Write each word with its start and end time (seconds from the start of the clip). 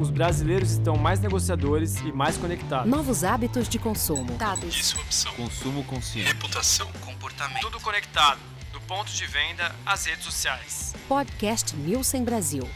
Os 0.00 0.10
brasileiros 0.10 0.72
estão 0.72 0.96
mais 0.96 1.20
negociadores 1.20 2.00
e 2.00 2.10
mais 2.10 2.36
conectados. 2.36 2.90
Novos 2.90 3.22
hábitos 3.22 3.68
de 3.68 3.78
consumo. 3.78 4.32
Dados. 4.36 4.74
Disrupção. 4.74 5.32
Consumo 5.34 5.84
consciente. 5.84 6.32
Reputação. 6.32 6.88
Comportamento. 7.00 7.60
Tudo 7.60 7.80
conectado, 7.80 8.40
do 8.72 8.80
ponto 8.80 9.12
de 9.12 9.24
venda 9.26 9.72
às 9.86 10.04
redes 10.06 10.24
sociais. 10.24 10.94
Podcast 11.08 11.76
Nielsen 11.76 12.24
Brasil. 12.24 12.68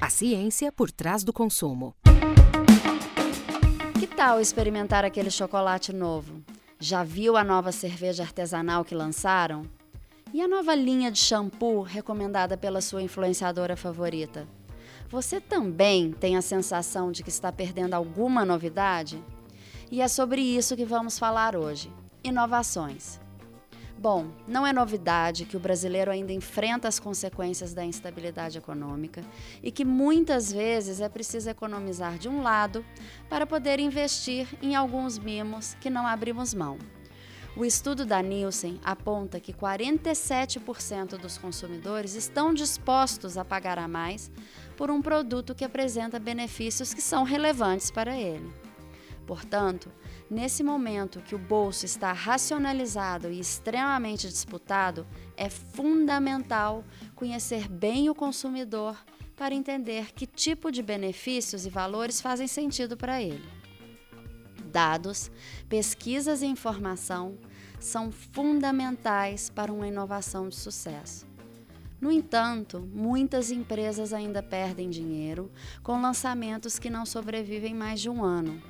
A 0.00 0.10
ciência 0.10 0.72
por 0.72 0.90
trás 0.90 1.22
do 1.22 1.32
consumo. 1.32 1.94
Que 3.98 4.06
tal 4.08 4.40
experimentar 4.40 5.04
aquele 5.04 5.30
chocolate 5.30 5.92
novo? 5.92 6.42
Já 6.80 7.04
viu 7.04 7.36
a 7.36 7.44
nova 7.44 7.70
cerveja 7.70 8.24
artesanal 8.24 8.84
que 8.84 8.94
lançaram? 8.94 9.62
E 10.34 10.42
a 10.42 10.48
nova 10.48 10.74
linha 10.74 11.12
de 11.12 11.18
shampoo 11.18 11.82
recomendada 11.82 12.56
pela 12.56 12.80
sua 12.80 13.02
influenciadora 13.02 13.76
favorita? 13.76 14.46
Você 15.08 15.40
também 15.40 16.10
tem 16.10 16.36
a 16.36 16.42
sensação 16.42 17.12
de 17.12 17.22
que 17.22 17.28
está 17.28 17.52
perdendo 17.52 17.94
alguma 17.94 18.44
novidade? 18.44 19.22
E 19.90 20.00
é 20.00 20.08
sobre 20.08 20.40
isso 20.40 20.76
que 20.76 20.84
vamos 20.84 21.16
falar 21.16 21.54
hoje: 21.54 21.92
inovações. 22.24 23.20
Bom, 23.98 24.26
não 24.46 24.66
é 24.66 24.72
novidade 24.72 25.46
que 25.46 25.56
o 25.56 25.60
brasileiro 25.60 26.10
ainda 26.10 26.32
enfrenta 26.32 26.86
as 26.86 26.98
consequências 26.98 27.72
da 27.72 27.84
instabilidade 27.84 28.58
econômica 28.58 29.22
e 29.62 29.70
que 29.70 29.86
muitas 29.86 30.52
vezes 30.52 31.00
é 31.00 31.08
preciso 31.08 31.48
economizar 31.48 32.18
de 32.18 32.28
um 32.28 32.42
lado 32.42 32.84
para 33.28 33.46
poder 33.46 33.80
investir 33.80 34.46
em 34.60 34.74
alguns 34.74 35.18
mimos 35.18 35.74
que 35.80 35.88
não 35.88 36.06
abrimos 36.06 36.52
mão. 36.52 36.76
O 37.56 37.64
estudo 37.64 38.04
da 38.04 38.20
Nielsen 38.20 38.78
aponta 38.84 39.40
que 39.40 39.50
47% 39.50 41.16
dos 41.16 41.38
consumidores 41.38 42.14
estão 42.14 42.52
dispostos 42.52 43.38
a 43.38 43.46
pagar 43.46 43.78
a 43.78 43.88
mais 43.88 44.30
por 44.76 44.90
um 44.90 45.00
produto 45.00 45.54
que 45.54 45.64
apresenta 45.64 46.18
benefícios 46.18 46.92
que 46.92 47.00
são 47.00 47.24
relevantes 47.24 47.90
para 47.90 48.14
ele. 48.14 48.52
Portanto, 49.26 49.90
nesse 50.30 50.62
momento 50.62 51.22
que 51.22 51.34
o 51.34 51.38
bolso 51.38 51.86
está 51.86 52.12
racionalizado 52.12 53.32
e 53.32 53.40
extremamente 53.40 54.28
disputado, 54.28 55.06
é 55.34 55.48
fundamental 55.48 56.84
conhecer 57.14 57.68
bem 57.68 58.10
o 58.10 58.14
consumidor 58.14 59.02
para 59.34 59.54
entender 59.54 60.12
que 60.12 60.26
tipo 60.26 60.70
de 60.70 60.82
benefícios 60.82 61.64
e 61.64 61.70
valores 61.70 62.20
fazem 62.20 62.46
sentido 62.46 62.98
para 62.98 63.22
ele. 63.22 63.48
Dados, 64.66 65.30
pesquisas 65.70 66.42
e 66.42 66.46
informação 66.46 67.38
são 67.78 68.10
fundamentais 68.10 69.50
para 69.50 69.72
uma 69.72 69.86
inovação 69.86 70.48
de 70.48 70.56
sucesso. 70.56 71.26
No 72.00 72.12
entanto, 72.12 72.80
muitas 72.94 73.50
empresas 73.50 74.12
ainda 74.12 74.42
perdem 74.42 74.90
dinheiro 74.90 75.50
com 75.82 76.00
lançamentos 76.00 76.78
que 76.78 76.90
não 76.90 77.06
sobrevivem 77.06 77.74
mais 77.74 78.00
de 78.00 78.10
um 78.10 78.22
ano. 78.22 78.62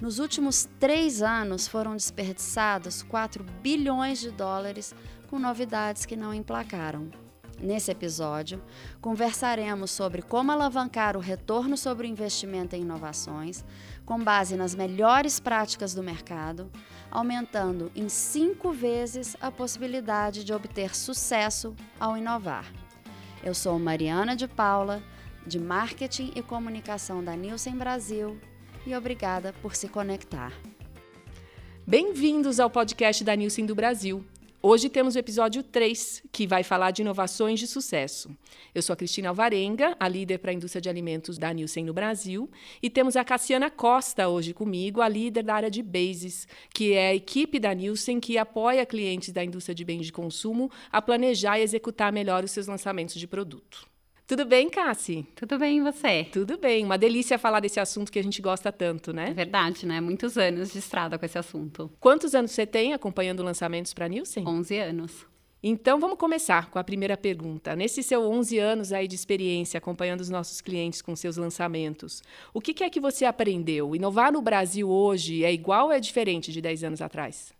Nos 0.00 0.18
últimos 0.18 0.68
três 0.78 1.22
anos 1.22 1.66
foram 1.66 1.96
desperdiçados 1.96 3.02
4 3.02 3.44
bilhões 3.62 4.20
de 4.20 4.30
dólares 4.30 4.94
com 5.28 5.38
novidades 5.38 6.04
que 6.06 6.16
não 6.16 6.32
emplacaram. 6.32 7.10
Nesse 7.60 7.90
episódio, 7.90 8.62
conversaremos 9.00 9.90
sobre 9.90 10.22
como 10.22 10.50
alavancar 10.50 11.16
o 11.16 11.20
retorno 11.20 11.76
sobre 11.76 12.06
o 12.06 12.10
investimento 12.10 12.74
em 12.74 12.82
inovações, 12.82 13.64
com 14.04 14.18
base 14.22 14.56
nas 14.56 14.74
melhores 14.74 15.40
práticas 15.40 15.94
do 15.94 16.02
mercado, 16.02 16.70
aumentando 17.10 17.90
em 17.94 18.08
cinco 18.08 18.72
vezes 18.72 19.36
a 19.40 19.50
possibilidade 19.50 20.44
de 20.44 20.52
obter 20.52 20.94
sucesso 20.94 21.74
ao 21.98 22.16
inovar. 22.16 22.70
Eu 23.42 23.54
sou 23.54 23.78
Mariana 23.78 24.36
de 24.36 24.46
Paula, 24.46 25.02
de 25.46 25.58
Marketing 25.58 26.32
e 26.34 26.42
Comunicação 26.42 27.22
da 27.22 27.34
Nielsen 27.34 27.76
Brasil, 27.76 28.38
e 28.86 28.94
obrigada 28.94 29.54
por 29.62 29.74
se 29.74 29.88
conectar. 29.88 30.52
Bem-vindos 31.86 32.58
ao 32.58 32.70
podcast 32.70 33.22
da 33.22 33.34
Nielsen 33.34 33.66
do 33.66 33.74
Brasil. 33.74 34.24
Hoje 34.66 34.88
temos 34.88 35.14
o 35.14 35.18
episódio 35.18 35.62
3, 35.62 36.22
que 36.32 36.46
vai 36.46 36.62
falar 36.62 36.90
de 36.90 37.02
inovações 37.02 37.60
de 37.60 37.66
sucesso. 37.66 38.34
Eu 38.74 38.80
sou 38.80 38.94
a 38.94 38.96
Cristina 38.96 39.28
Alvarenga, 39.28 39.94
a 40.00 40.08
líder 40.08 40.38
para 40.38 40.52
a 40.52 40.54
indústria 40.54 40.80
de 40.80 40.88
alimentos 40.88 41.36
da 41.36 41.52
Nielsen 41.52 41.84
no 41.84 41.92
Brasil, 41.92 42.50
e 42.82 42.88
temos 42.88 43.14
a 43.14 43.22
Cassiana 43.22 43.68
Costa 43.68 44.26
hoje 44.26 44.54
comigo, 44.54 45.02
a 45.02 45.06
líder 45.06 45.42
da 45.42 45.54
área 45.54 45.70
de 45.70 45.82
Bases, 45.82 46.48
que 46.72 46.94
é 46.94 47.08
a 47.08 47.14
equipe 47.14 47.60
da 47.60 47.74
Nielsen 47.74 48.18
que 48.18 48.38
apoia 48.38 48.86
clientes 48.86 49.34
da 49.34 49.44
indústria 49.44 49.74
de 49.74 49.84
bens 49.84 50.06
de 50.06 50.12
consumo 50.12 50.70
a 50.90 51.02
planejar 51.02 51.58
e 51.58 51.62
executar 51.62 52.10
melhor 52.10 52.42
os 52.42 52.50
seus 52.50 52.66
lançamentos 52.66 53.16
de 53.16 53.26
produto. 53.26 53.86
Tudo 54.26 54.46
bem, 54.46 54.70
Cassi? 54.70 55.26
Tudo 55.36 55.58
bem, 55.58 55.78
e 55.78 55.80
você? 55.82 56.24
Tudo 56.32 56.56
bem. 56.56 56.82
Uma 56.82 56.96
delícia 56.96 57.38
falar 57.38 57.60
desse 57.60 57.78
assunto 57.78 58.10
que 58.10 58.18
a 58.18 58.22
gente 58.22 58.40
gosta 58.40 58.72
tanto, 58.72 59.12
né? 59.12 59.28
É 59.28 59.34
verdade, 59.34 59.84
né? 59.84 60.00
Muitos 60.00 60.38
anos 60.38 60.72
de 60.72 60.78
estrada 60.78 61.18
com 61.18 61.26
esse 61.26 61.36
assunto. 61.36 61.92
Quantos 62.00 62.34
anos 62.34 62.50
você 62.50 62.64
tem 62.64 62.94
acompanhando 62.94 63.42
lançamentos 63.42 63.92
para 63.92 64.06
a 64.06 64.08
Nielsen? 64.08 64.48
11 64.48 64.78
anos. 64.78 65.26
Então, 65.62 66.00
vamos 66.00 66.16
começar 66.16 66.70
com 66.70 66.78
a 66.78 66.84
primeira 66.84 67.18
pergunta. 67.18 67.76
Nesses 67.76 68.06
seus 68.06 68.24
11 68.24 68.58
anos 68.58 68.92
aí 68.94 69.06
de 69.06 69.14
experiência 69.14 69.76
acompanhando 69.76 70.22
os 70.22 70.30
nossos 70.30 70.62
clientes 70.62 71.02
com 71.02 71.14
seus 71.14 71.36
lançamentos, 71.36 72.22
o 72.54 72.62
que, 72.62 72.72
que 72.72 72.84
é 72.84 72.88
que 72.88 73.00
você 73.00 73.26
aprendeu? 73.26 73.94
Inovar 73.94 74.32
no 74.32 74.40
Brasil 74.40 74.88
hoje 74.88 75.44
é 75.44 75.52
igual 75.52 75.86
ou 75.86 75.92
é 75.92 76.00
diferente 76.00 76.50
de 76.50 76.62
10 76.62 76.84
anos 76.84 77.02
atrás? 77.02 77.52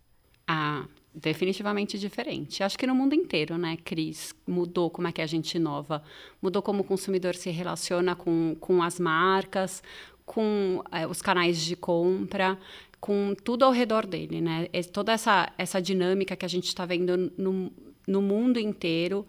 Ah, 0.47 0.85
definitivamente 1.15 1.97
diferente. 1.97 2.61
Acho 2.61 2.77
que 2.77 2.85
no 2.85 2.93
mundo 2.93 3.15
inteiro, 3.15 3.57
né, 3.57 3.77
Cris? 3.83 4.35
Mudou 4.45 4.89
como 4.89 5.07
é 5.07 5.11
que 5.11 5.21
a 5.21 5.25
gente 5.25 5.55
inova. 5.55 6.03
Mudou 6.41 6.61
como 6.61 6.81
o 6.81 6.83
consumidor 6.83 7.35
se 7.35 7.49
relaciona 7.49 8.15
com, 8.15 8.55
com 8.59 8.83
as 8.83 8.99
marcas, 8.99 9.81
com 10.25 10.83
é, 10.91 11.07
os 11.07 11.21
canais 11.21 11.61
de 11.61 11.75
compra, 11.75 12.59
com 12.99 13.33
tudo 13.43 13.63
ao 13.63 13.71
redor 13.71 14.05
dele, 14.05 14.41
né? 14.41 14.67
É 14.73 14.83
toda 14.83 15.13
essa, 15.13 15.51
essa 15.57 15.81
dinâmica 15.81 16.35
que 16.35 16.45
a 16.45 16.49
gente 16.49 16.67
está 16.67 16.85
vendo 16.85 17.31
no, 17.37 17.71
no 18.07 18.21
mundo 18.21 18.59
inteiro. 18.59 19.25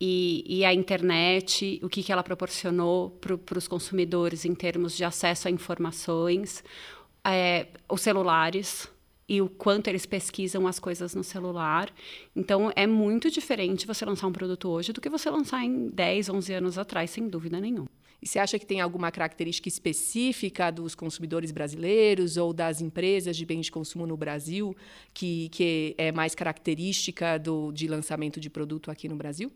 E, 0.00 0.44
e, 0.46 0.64
a 0.64 0.72
internet, 0.72 1.80
o 1.82 1.88
que, 1.88 2.04
que 2.04 2.12
ela 2.12 2.22
proporcionou 2.22 3.10
para 3.10 3.58
os 3.58 3.66
consumidores 3.66 4.44
em 4.44 4.54
termos 4.54 4.96
de 4.96 5.02
acesso 5.02 5.48
a 5.48 5.50
informações, 5.50 6.62
é, 7.24 7.66
os 7.90 8.00
celulares, 8.00 8.88
e 9.28 9.42
o 9.42 9.48
quanto 9.48 9.88
eles 9.88 10.06
pesquisam 10.06 10.66
as 10.66 10.78
coisas 10.78 11.14
no 11.14 11.22
celular. 11.22 11.92
Então, 12.34 12.72
é 12.74 12.86
muito 12.86 13.30
diferente 13.30 13.86
você 13.86 14.04
lançar 14.04 14.26
um 14.26 14.32
produto 14.32 14.68
hoje 14.68 14.92
do 14.92 15.00
que 15.00 15.10
você 15.10 15.28
lançar 15.28 15.62
em 15.62 15.88
10, 15.88 16.30
11 16.30 16.52
anos 16.54 16.78
atrás, 16.78 17.10
sem 17.10 17.28
dúvida 17.28 17.60
nenhuma. 17.60 17.88
E 18.20 18.26
você 18.26 18.38
acha 18.38 18.58
que 18.58 18.66
tem 18.66 18.80
alguma 18.80 19.12
característica 19.12 19.68
específica 19.68 20.72
dos 20.72 20.94
consumidores 20.94 21.52
brasileiros 21.52 22.36
ou 22.36 22.52
das 22.52 22.80
empresas 22.80 23.36
de 23.36 23.46
bens 23.46 23.66
de 23.66 23.72
consumo 23.72 24.06
no 24.06 24.16
Brasil 24.16 24.76
que, 25.14 25.48
que 25.50 25.94
é 25.96 26.10
mais 26.10 26.34
característica 26.34 27.38
do, 27.38 27.70
de 27.70 27.86
lançamento 27.86 28.40
de 28.40 28.50
produto 28.50 28.90
aqui 28.90 29.08
no 29.08 29.14
Brasil? 29.14 29.52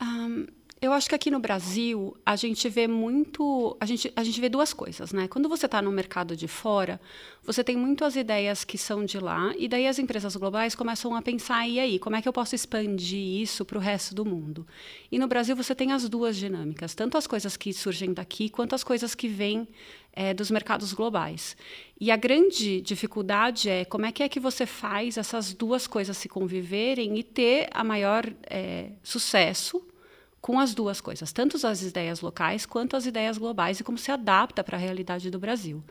Um, 0.00 0.46
eu 0.82 0.94
acho 0.94 1.10
que 1.10 1.14
aqui 1.14 1.30
no 1.30 1.38
Brasil 1.38 2.16
a 2.24 2.34
gente 2.36 2.66
vê 2.70 2.88
muito. 2.88 3.76
A 3.78 3.84
gente, 3.84 4.10
a 4.16 4.24
gente 4.24 4.40
vê 4.40 4.48
duas 4.48 4.72
coisas, 4.72 5.12
né? 5.12 5.28
Quando 5.28 5.46
você 5.46 5.66
está 5.66 5.82
no 5.82 5.92
mercado 5.92 6.34
de 6.34 6.48
fora, 6.48 6.98
você 7.44 7.62
tem 7.62 7.76
muito 7.76 8.02
as 8.02 8.16
ideias 8.16 8.64
que 8.64 8.78
são 8.78 9.04
de 9.04 9.18
lá, 9.18 9.52
e 9.58 9.68
daí 9.68 9.86
as 9.86 9.98
empresas 9.98 10.34
globais 10.36 10.74
começam 10.74 11.14
a 11.14 11.20
pensar: 11.20 11.68
e 11.68 11.78
aí, 11.78 11.98
como 11.98 12.16
é 12.16 12.22
que 12.22 12.28
eu 12.28 12.32
posso 12.32 12.54
expandir 12.54 13.42
isso 13.42 13.62
para 13.62 13.76
o 13.76 13.80
resto 13.80 14.14
do 14.14 14.24
mundo? 14.24 14.66
E 15.12 15.18
no 15.18 15.28
Brasil 15.28 15.54
você 15.54 15.74
tem 15.74 15.92
as 15.92 16.08
duas 16.08 16.34
dinâmicas, 16.34 16.94
tanto 16.94 17.18
as 17.18 17.26
coisas 17.26 17.58
que 17.58 17.74
surgem 17.74 18.14
daqui, 18.14 18.48
quanto 18.48 18.74
as 18.74 18.82
coisas 18.82 19.14
que 19.14 19.28
vêm 19.28 19.68
é, 20.14 20.32
dos 20.32 20.50
mercados 20.50 20.94
globais. 20.94 21.58
E 22.00 22.10
a 22.10 22.16
grande 22.16 22.80
dificuldade 22.80 23.68
é 23.68 23.84
como 23.84 24.06
é 24.06 24.12
que 24.12 24.22
é 24.22 24.30
que 24.30 24.40
você 24.40 24.64
faz 24.64 25.18
essas 25.18 25.52
duas 25.52 25.86
coisas 25.86 26.16
se 26.16 26.26
conviverem 26.26 27.18
e 27.18 27.22
ter 27.22 27.68
a 27.70 27.84
maior 27.84 28.24
é, 28.48 28.92
sucesso 29.02 29.89
com 30.40 30.58
as 30.58 30.74
duas 30.74 31.00
coisas, 31.00 31.32
tanto 31.32 31.64
as 31.66 31.82
ideias 31.82 32.20
locais 32.20 32.64
quanto 32.64 32.96
as 32.96 33.06
ideias 33.06 33.36
globais 33.36 33.80
e 33.80 33.84
como 33.84 33.98
se 33.98 34.10
adapta 34.10 34.64
para 34.64 34.76
a 34.76 34.80
realidade 34.80 35.30
do 35.30 35.38
Brasil. 35.38 35.82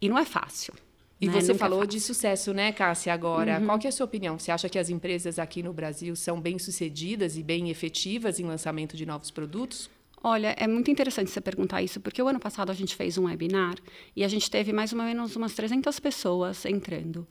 E 0.00 0.08
não 0.08 0.18
é 0.18 0.24
fácil. 0.24 0.74
E 1.20 1.26
né? 1.26 1.32
você 1.32 1.52
Nunca 1.52 1.52
é 1.52 1.58
falou 1.58 1.82
é 1.82 1.86
de 1.86 2.00
sucesso, 2.00 2.54
né, 2.54 2.72
Cássia, 2.72 3.12
agora. 3.12 3.58
Uhum. 3.58 3.66
Qual 3.66 3.78
que 3.78 3.86
é 3.86 3.90
a 3.90 3.92
sua 3.92 4.06
opinião? 4.06 4.38
Você 4.38 4.50
acha 4.50 4.68
que 4.68 4.78
as 4.78 4.88
empresas 4.88 5.38
aqui 5.38 5.62
no 5.62 5.72
Brasil 5.72 6.16
são 6.16 6.40
bem-sucedidas 6.40 7.36
e 7.36 7.42
bem 7.42 7.68
efetivas 7.68 8.40
em 8.40 8.44
lançamento 8.44 8.96
de 8.96 9.04
novos 9.04 9.30
produtos? 9.30 9.90
Olha, 10.22 10.54
é 10.58 10.66
muito 10.66 10.90
interessante 10.90 11.30
você 11.30 11.40
perguntar 11.40 11.82
isso, 11.82 11.98
porque 12.00 12.22
o 12.22 12.28
ano 12.28 12.38
passado 12.38 12.70
a 12.70 12.74
gente 12.74 12.94
fez 12.94 13.16
um 13.16 13.24
webinar 13.24 13.76
e 14.14 14.22
a 14.22 14.28
gente 14.28 14.50
teve 14.50 14.72
mais 14.72 14.92
ou 14.92 14.98
menos 14.98 15.34
umas 15.36 15.54
300 15.54 15.98
pessoas 15.98 16.64
entrando. 16.66 17.26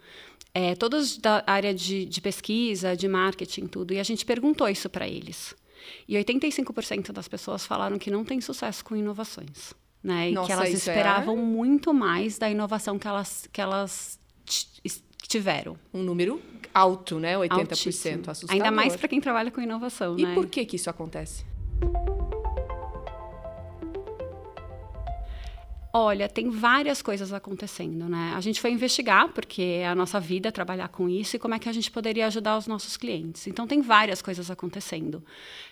É, 0.54 0.76
todos 0.76 1.18
da 1.18 1.44
área 1.46 1.74
de, 1.74 2.06
de 2.06 2.22
pesquisa, 2.22 2.96
de 2.96 3.08
marketing, 3.08 3.68
tudo. 3.68 3.94
E 3.94 4.00
a 4.00 4.04
gente 4.04 4.26
perguntou 4.26 4.68
isso 4.68 4.90
para 4.90 5.08
eles. 5.08 5.56
E 6.08 6.16
85% 6.16 7.12
das 7.12 7.28
pessoas 7.28 7.66
falaram 7.66 7.98
que 7.98 8.12
não 8.12 8.24
tem 8.24 8.40
sucesso 8.42 8.84
com 8.84 8.96
inovações. 8.96 9.74
Né? 10.04 10.32
E 10.32 10.34
Nossa, 10.34 10.48
que 10.48 10.54
elas 10.54 10.70
esperavam 10.70 11.38
é... 11.38 11.42
muito 11.42 11.94
mais 11.94 12.38
da 12.38 12.50
inovação 12.50 12.98
que 12.98 13.08
elas, 13.08 13.50
que 13.52 13.62
elas 13.62 14.20
tiveram. 15.28 15.78
Um 15.94 16.02
número 16.02 16.42
alto, 16.74 17.20
né? 17.20 17.36
80%. 17.38 17.60
Altíssimo. 17.60 18.24
Assustador. 18.28 18.54
Ainda 18.54 18.72
mais 18.72 18.96
para 18.96 19.08
quem 19.08 19.20
trabalha 19.20 19.52
com 19.52 19.62
inovação. 19.62 20.18
E 20.18 20.24
né? 20.24 20.34
por 20.34 20.48
que, 20.48 20.66
que 20.66 20.76
isso 20.76 20.90
acontece? 20.90 21.46
Olha, 25.92 26.30
tem 26.30 26.52
várias 26.52 27.02
coisas 27.02 27.34
acontecendo, 27.34 28.08
né? 28.08 28.34
A 28.36 28.42
gente 28.42 28.62
foi 28.62 28.72
investigar, 28.72 29.30
porque 29.30 29.62
é 29.62 29.88
a 29.88 29.96
nossa 29.96 30.20
vida 30.20 30.52
trabalhar 30.52 30.88
com 30.90 31.10
isso, 31.10 31.36
e 31.36 31.40
como 31.40 31.56
é 31.56 31.60
que 31.60 31.68
a 31.68 31.74
gente 31.74 31.90
poderia 31.90 32.28
ajudar 32.28 32.58
os 32.58 32.68
nossos 32.68 32.96
clientes. 32.96 33.48
Então, 33.48 33.66
tem 33.66 33.82
várias 33.82 34.22
coisas 34.22 34.52
acontecendo. 34.52 35.24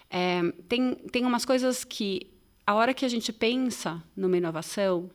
É, 0.09 0.41
tem, 0.67 0.95
tem 1.11 1.23
umas 1.23 1.45
coisas 1.45 1.83
que, 1.83 2.31
a 2.65 2.73
hora 2.73 2.95
que 2.95 3.05
a 3.05 3.07
gente 3.07 3.31
pensa 3.31 4.03
numa 4.15 4.37
inovação, 4.37 5.07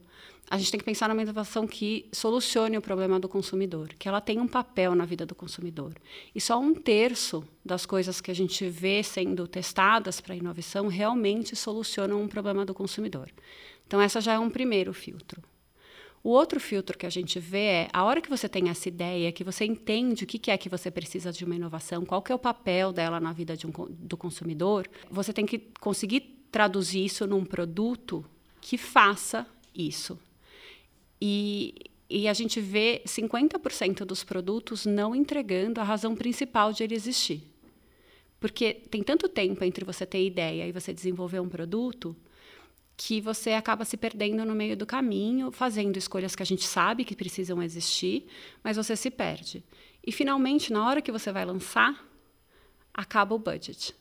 a 0.49 0.57
gente 0.57 0.71
tem 0.71 0.79
que 0.79 0.85
pensar 0.85 1.09
numa 1.09 1.23
inovação 1.23 1.67
que 1.67 2.07
solucione 2.13 2.77
o 2.77 2.83
problema 2.83 3.19
do 3.19 3.29
consumidor, 3.29 3.89
que 3.99 4.07
ela 4.07 4.21
tenha 4.21 4.43
um 4.43 4.47
papel 4.47 4.95
na 4.95 5.05
vida 5.05 5.27
do 5.27 5.35
consumidor. 5.35 5.95
E 6.35 6.41
só 6.41 6.61
um 6.61 6.75
terço 6.75 7.43
das 7.65 7.87
coisas 7.87 8.21
que 8.21 8.31
a 8.31 8.35
gente 8.35 8.69
vê 8.69 9.03
sendo 9.03 9.49
testadas 9.49 10.21
para 10.21 10.37
inovação 10.37 10.87
realmente 10.87 11.57
solucionam 11.57 12.23
um 12.23 12.29
problema 12.29 12.65
do 12.65 12.75
consumidor. 12.75 13.31
Então, 13.93 14.01
essa 14.01 14.23
já 14.23 14.33
é 14.33 14.39
um 14.39 14.49
primeiro 14.49 14.95
filtro. 14.95 15.43
O 16.25 16.31
outro 16.31 16.59
filtro 16.59 16.97
que 16.97 17.05
a 17.05 17.11
gente 17.11 17.39
vê 17.39 17.65
é 17.65 17.89
a 17.93 18.03
hora 18.05 18.23
que 18.23 18.31
você 18.31 18.49
tem 18.49 18.71
essa 18.71 18.89
ideia, 18.89 19.31
que 19.31 19.45
você 19.45 19.67
entende 19.67 20.25
o 20.25 20.27
que 20.27 20.51
é 20.51 20.57
que 20.57 20.71
você 20.71 20.91
precisa 20.91 21.31
de 21.31 21.45
uma 21.45 21.55
inovação, 21.55 22.03
qual 22.03 22.23
que 22.23 22.33
é 22.33 22.35
o 22.35 22.39
papel 22.39 22.91
dela 22.91 23.21
na 23.21 23.35
vida 23.35 23.53
um, 23.67 23.87
do 23.91 24.17
consumidor, 24.17 24.89
você 25.11 25.31
tem 25.31 25.45
que 25.45 25.59
conseguir 25.79 26.43
traduzir 26.51 27.05
isso 27.05 27.27
num 27.27 27.45
produto 27.45 28.25
que 28.63 28.79
faça 28.79 29.47
isso. 29.75 30.19
E, 31.21 31.75
e 32.09 32.27
a 32.29 32.33
gente 32.33 32.63
vê 32.63 33.03
50% 33.05 34.07
dos 34.07 34.25
produtos 34.25 34.87
não 34.87 35.15
entregando 35.15 35.83
a 35.83 35.85
razão 35.85 36.17
principal 36.17 36.73
de 36.73 36.83
ele 36.83 36.95
existir. 36.95 37.43
Porque 38.41 38.73
tem 38.73 39.03
tanto 39.03 39.29
tempo 39.29 39.63
entre 39.63 39.85
você 39.85 40.07
ter 40.07 40.25
ideia 40.25 40.67
e 40.67 40.73
você 40.73 40.95
desenvolver 40.95 41.41
um 41.41 41.49
produto 41.51 42.17
que 42.97 43.21
você 43.21 43.53
acaba 43.53 43.85
se 43.85 43.97
perdendo 43.97 44.45
no 44.45 44.55
meio 44.55 44.77
do 44.77 44.87
caminho, 44.87 45.51
fazendo 45.51 45.97
escolhas 45.97 46.37
que 46.37 46.43
a 46.43 46.47
gente 46.47 46.65
sabe 46.65 47.05
que 47.05 47.17
precisam 47.17 47.63
existir, 47.63 48.27
mas 48.63 48.77
você 48.77 48.95
se 48.97 49.11
perde. 49.11 49.65
E 50.05 50.13
finalmente, 50.13 50.73
na 50.73 50.87
hora 50.87 51.03
que 51.03 51.13
você 51.13 51.33
vai 51.33 51.45
lançar, 51.45 52.07
acaba 52.93 53.35
o 53.35 53.39
budget. 53.39 53.95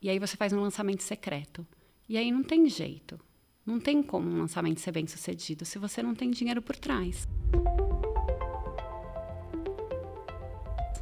E 0.00 0.10
aí 0.10 0.18
você 0.18 0.36
faz 0.36 0.52
um 0.52 0.60
lançamento 0.60 1.02
secreto. 1.02 1.66
E 2.08 2.16
aí 2.16 2.30
não 2.30 2.42
tem 2.42 2.68
jeito. 2.68 3.18
Não 3.64 3.78
tem 3.78 4.02
como 4.02 4.28
um 4.28 4.38
lançamento 4.38 4.80
ser 4.80 4.90
bem 4.90 5.06
sucedido 5.06 5.64
se 5.64 5.78
você 5.78 6.02
não 6.02 6.14
tem 6.14 6.30
dinheiro 6.30 6.60
por 6.60 6.76
trás. 6.76 7.28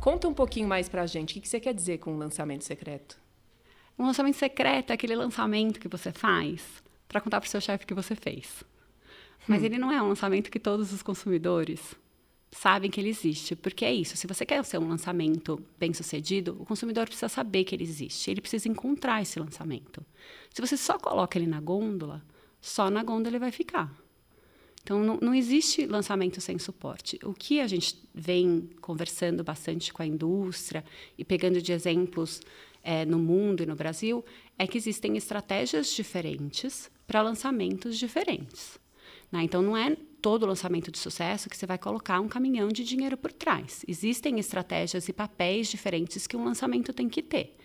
Conta 0.01 0.29
um 0.29 0.35
pouquinho 0.35 0.69
mais 0.69 0.89
pra 0.89 1.07
gente. 1.07 1.39
O 1.39 1.41
que 1.41 1.49
você 1.49 1.61
quer 1.61 1.75
dizer 1.75 1.99
com 1.99 2.15
um 2.15 2.19
lançamento 2.19 2.65
secreto? 2.65 3.19
Um 3.99 4.07
lançamento 4.07 4.37
secreto 4.37 4.91
é 4.91 4.95
aquele 4.95 5.15
lançamento 5.15 5.81
que 5.81 5.89
você 5.89 6.13
faz 6.13 6.83
para 7.11 7.21
contar 7.21 7.41
para 7.41 7.49
o 7.49 7.51
seu 7.51 7.61
chefe 7.61 7.85
que 7.85 7.93
você 7.93 8.15
fez. 8.15 8.63
Mas 9.49 9.63
hum. 9.63 9.65
ele 9.65 9.79
não 9.79 9.91
é 9.91 10.01
um 10.01 10.09
lançamento 10.09 10.49
que 10.49 10.61
todos 10.61 10.93
os 10.93 11.03
consumidores 11.03 11.97
sabem 12.53 12.89
que 12.89 13.01
ele 13.01 13.09
existe, 13.09 13.57
porque 13.57 13.85
é 13.85 13.93
isso. 13.93 14.17
Se 14.17 14.29
você 14.29 14.47
quer 14.47 14.65
ser 14.65 14.79
um 14.79 14.89
lançamento 14.89 15.61
bem 15.79 15.93
sucedido, 15.93 16.57
o 16.61 16.65
consumidor 16.65 17.07
precisa 17.07 17.29
saber 17.29 17.65
que 17.65 17.75
ele 17.75 17.83
existe. 17.83 18.31
Ele 18.31 18.41
precisa 18.41 18.69
encontrar 18.69 19.21
esse 19.23 19.41
lançamento. 19.41 20.05
Se 20.55 20.61
você 20.61 20.77
só 20.77 20.99
coloca 20.99 21.37
ele 21.37 21.49
na 21.49 21.61
gôndola, 21.61 22.23
só 22.61 22.89
na 22.91 23.03
gôndola 23.03 23.31
ele 23.31 23.39
vai 23.41 23.51
ficar. 23.51 23.93
Então, 24.83 25.03
não, 25.03 25.19
não, 25.21 25.35
existe 25.35 25.87
lançamento 25.87 26.41
sem 26.41 26.59
suporte. 26.59 27.19
O 27.25 27.35
que 27.35 27.61
a 27.61 27.67
gente 27.67 28.03
vem 28.15 28.71
conversando 28.81 29.45
bastante 29.45 29.93
com 29.93 30.03
a 30.03 30.07
indústria 30.07 30.85
e 31.19 31.25
pegando 31.25 31.61
de 31.61 31.73
exemplos 31.73 32.41
é, 32.83 33.05
no 33.05 33.19
mundo 33.19 33.63
e 33.63 33.67
no 33.67 33.77
Brasil 33.77 34.25
é 34.59 34.67
que 34.67 34.79
existem 34.79 35.17
estratégias 35.17 35.93
diferentes 35.93 36.91
para 37.11 37.23
lançamentos 37.23 37.99
diferentes. 37.99 38.79
Né? 39.33 39.43
Então, 39.43 39.61
não 39.61 39.77
é 39.77 39.97
todo 40.23 40.47
lançamento 40.47 40.93
de 40.93 40.99
sucesso 40.99 41.51
que 41.51 41.57
você 41.57 41.67
vai 41.67 41.77
colocar 41.77 42.21
um 42.21 42.29
caminhão 42.29 42.69
de 42.69 42.85
dinheiro 42.85 43.17
por 43.17 43.33
trás. 43.33 43.85
Existem 43.89 44.39
estratégias 44.39 45.09
e 45.09 45.13
papéis 45.13 45.67
diferentes 45.67 46.29
que 46.29 46.37
um 46.37 46.45
lançamento 46.45 46.93
tem 46.93 47.09
que 47.09 47.21
ter. 47.21 47.57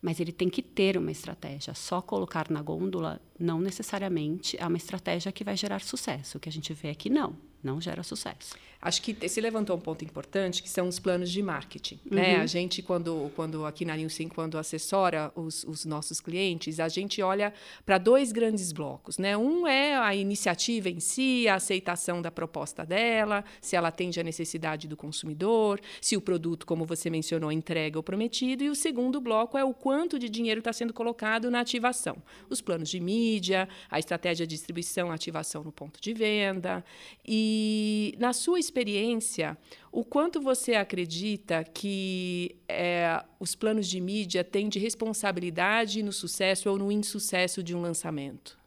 Mas 0.00 0.20
ele 0.20 0.30
tem 0.30 0.48
que 0.48 0.62
ter 0.62 0.96
uma 0.96 1.10
estratégia. 1.10 1.74
Só 1.74 2.00
colocar 2.00 2.48
na 2.48 2.62
gôndola 2.62 3.20
não 3.36 3.60
necessariamente 3.60 4.56
é 4.56 4.64
uma 4.64 4.76
estratégia 4.76 5.32
que 5.32 5.42
vai 5.42 5.56
gerar 5.56 5.80
sucesso. 5.80 6.38
O 6.38 6.40
que 6.40 6.48
a 6.48 6.52
gente 6.52 6.72
vê 6.72 6.90
aqui, 6.90 7.10
não 7.10 7.36
não 7.62 7.80
gera 7.80 8.02
sucesso. 8.02 8.54
Acho 8.84 9.00
que 9.00 9.12
você 9.12 9.40
levantou 9.40 9.76
um 9.76 9.80
ponto 9.80 10.04
importante, 10.04 10.60
que 10.60 10.68
são 10.68 10.88
os 10.88 10.98
planos 10.98 11.30
de 11.30 11.40
marketing. 11.40 12.00
Uhum. 12.04 12.16
Né? 12.16 12.36
A 12.40 12.46
gente, 12.46 12.82
quando, 12.82 13.30
quando 13.36 13.64
aqui 13.64 13.84
na 13.84 13.96
Nilson, 13.96 14.28
quando 14.28 14.58
assessora 14.58 15.30
os, 15.36 15.62
os 15.62 15.84
nossos 15.84 16.20
clientes, 16.20 16.80
a 16.80 16.88
gente 16.88 17.22
olha 17.22 17.54
para 17.86 17.96
dois 17.96 18.32
grandes 18.32 18.72
blocos. 18.72 19.18
Né? 19.18 19.36
Um 19.36 19.68
é 19.68 19.96
a 19.96 20.12
iniciativa 20.16 20.90
em 20.90 20.98
si, 20.98 21.46
a 21.46 21.54
aceitação 21.54 22.20
da 22.20 22.32
proposta 22.32 22.84
dela, 22.84 23.44
se 23.60 23.76
ela 23.76 23.86
atende 23.86 24.18
à 24.18 24.24
necessidade 24.24 24.88
do 24.88 24.96
consumidor, 24.96 25.80
se 26.00 26.16
o 26.16 26.20
produto, 26.20 26.66
como 26.66 26.84
você 26.84 27.08
mencionou, 27.08 27.52
entrega 27.52 28.00
o 28.00 28.02
prometido. 28.02 28.64
E 28.64 28.68
o 28.68 28.74
segundo 28.74 29.20
bloco 29.20 29.56
é 29.56 29.64
o 29.64 29.72
quanto 29.72 30.18
de 30.18 30.28
dinheiro 30.28 30.58
está 30.58 30.72
sendo 30.72 30.92
colocado 30.92 31.52
na 31.52 31.60
ativação. 31.60 32.16
Os 32.50 32.60
planos 32.60 32.88
de 32.88 32.98
mídia, 32.98 33.68
a 33.88 34.00
estratégia 34.00 34.44
de 34.44 34.56
distribuição, 34.56 35.12
ativação 35.12 35.62
no 35.62 35.70
ponto 35.70 36.00
de 36.00 36.12
venda. 36.12 36.84
E 37.24 37.51
e, 37.54 38.14
na 38.18 38.32
sua 38.32 38.58
experiência, 38.58 39.58
o 39.90 40.02
quanto 40.02 40.40
você 40.40 40.74
acredita 40.74 41.62
que 41.62 42.56
é, 42.66 43.22
os 43.38 43.54
planos 43.54 43.86
de 43.86 44.00
mídia 44.00 44.42
têm 44.42 44.70
de 44.70 44.78
responsabilidade 44.78 46.02
no 46.02 46.12
sucesso 46.12 46.70
ou 46.70 46.78
no 46.78 46.90
insucesso 46.90 47.62
de 47.62 47.76
um 47.76 47.82
lançamento? 47.82 48.58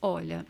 Olha, 0.00 0.46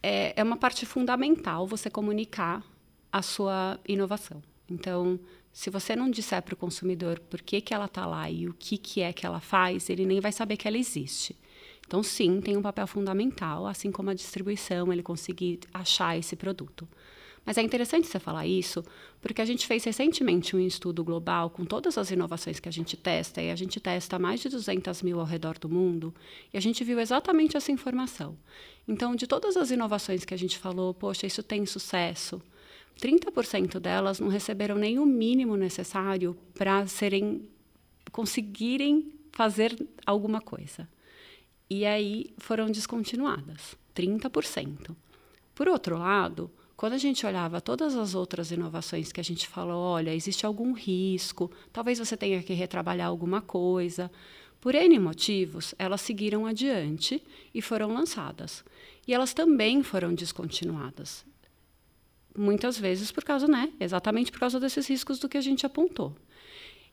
é, 0.00 0.32
é 0.36 0.42
uma 0.44 0.56
parte 0.56 0.86
fundamental 0.86 1.66
você 1.66 1.90
comunicar 1.90 2.64
a 3.12 3.20
sua 3.20 3.80
inovação. 3.88 4.40
Então, 4.70 5.18
se 5.52 5.70
você 5.70 5.96
não 5.96 6.08
disser 6.08 6.40
para 6.40 6.54
o 6.54 6.56
consumidor 6.56 7.18
por 7.18 7.42
que, 7.42 7.60
que 7.60 7.74
ela 7.74 7.86
está 7.86 8.06
lá 8.06 8.30
e 8.30 8.46
o 8.46 8.54
que, 8.54 8.78
que 8.78 9.00
é 9.00 9.12
que 9.12 9.26
ela 9.26 9.40
faz, 9.40 9.90
ele 9.90 10.06
nem 10.06 10.20
vai 10.20 10.30
saber 10.30 10.56
que 10.56 10.68
ela 10.68 10.78
existe. 10.78 11.34
Então, 11.90 12.04
sim, 12.04 12.40
tem 12.40 12.56
um 12.56 12.62
papel 12.62 12.86
fundamental, 12.86 13.66
assim 13.66 13.90
como 13.90 14.10
a 14.10 14.14
distribuição, 14.14 14.92
ele 14.92 15.02
conseguir 15.02 15.58
achar 15.74 16.16
esse 16.16 16.36
produto. 16.36 16.86
Mas 17.44 17.58
é 17.58 17.62
interessante 17.62 18.06
você 18.06 18.20
falar 18.20 18.46
isso, 18.46 18.84
porque 19.20 19.42
a 19.42 19.44
gente 19.44 19.66
fez 19.66 19.82
recentemente 19.82 20.54
um 20.54 20.60
estudo 20.60 21.02
global 21.02 21.50
com 21.50 21.64
todas 21.64 21.98
as 21.98 22.12
inovações 22.12 22.60
que 22.60 22.68
a 22.68 22.72
gente 22.72 22.96
testa, 22.96 23.42
e 23.42 23.50
a 23.50 23.56
gente 23.56 23.80
testa 23.80 24.20
mais 24.20 24.38
de 24.38 24.48
200 24.48 25.02
mil 25.02 25.18
ao 25.18 25.26
redor 25.26 25.58
do 25.58 25.68
mundo, 25.68 26.14
e 26.54 26.56
a 26.56 26.60
gente 26.60 26.84
viu 26.84 27.00
exatamente 27.00 27.56
essa 27.56 27.72
informação. 27.72 28.38
Então, 28.86 29.16
de 29.16 29.26
todas 29.26 29.56
as 29.56 29.72
inovações 29.72 30.24
que 30.24 30.32
a 30.32 30.38
gente 30.38 30.58
falou, 30.58 30.94
poxa, 30.94 31.26
isso 31.26 31.42
tem 31.42 31.66
sucesso, 31.66 32.40
30% 33.02 33.80
delas 33.80 34.20
não 34.20 34.28
receberam 34.28 34.76
nem 34.76 35.00
o 35.00 35.04
mínimo 35.04 35.56
necessário 35.56 36.36
para 36.54 36.86
serem 36.86 37.48
conseguirem 38.12 39.12
fazer 39.32 39.76
alguma 40.06 40.40
coisa 40.40 40.88
e 41.70 41.86
aí 41.86 42.34
foram 42.36 42.68
descontinuadas, 42.68 43.76
30%. 43.94 44.94
Por 45.54 45.68
outro 45.68 45.96
lado, 45.96 46.50
quando 46.76 46.94
a 46.94 46.98
gente 46.98 47.24
olhava 47.24 47.60
todas 47.60 47.94
as 47.94 48.14
outras 48.14 48.50
inovações 48.50 49.12
que 49.12 49.20
a 49.20 49.24
gente 49.24 49.46
falou, 49.46 49.80
olha, 49.80 50.14
existe 50.14 50.44
algum 50.44 50.72
risco, 50.72 51.50
talvez 51.72 51.98
você 51.98 52.16
tenha 52.16 52.42
que 52.42 52.54
retrabalhar 52.54 53.06
alguma 53.06 53.40
coisa. 53.40 54.10
Por 54.60 54.74
N 54.74 54.98
motivos, 54.98 55.74
elas 55.78 56.00
seguiram 56.00 56.44
adiante 56.44 57.22
e 57.54 57.62
foram 57.62 57.92
lançadas. 57.92 58.64
E 59.06 59.14
elas 59.14 59.32
também 59.32 59.82
foram 59.82 60.12
descontinuadas. 60.12 61.24
Muitas 62.36 62.78
vezes 62.78 63.12
por 63.12 63.24
causa, 63.24 63.46
né? 63.46 63.72
Exatamente 63.78 64.32
por 64.32 64.40
causa 64.40 64.58
desses 64.58 64.88
riscos 64.88 65.18
do 65.18 65.28
que 65.28 65.38
a 65.38 65.40
gente 65.40 65.66
apontou. 65.66 66.16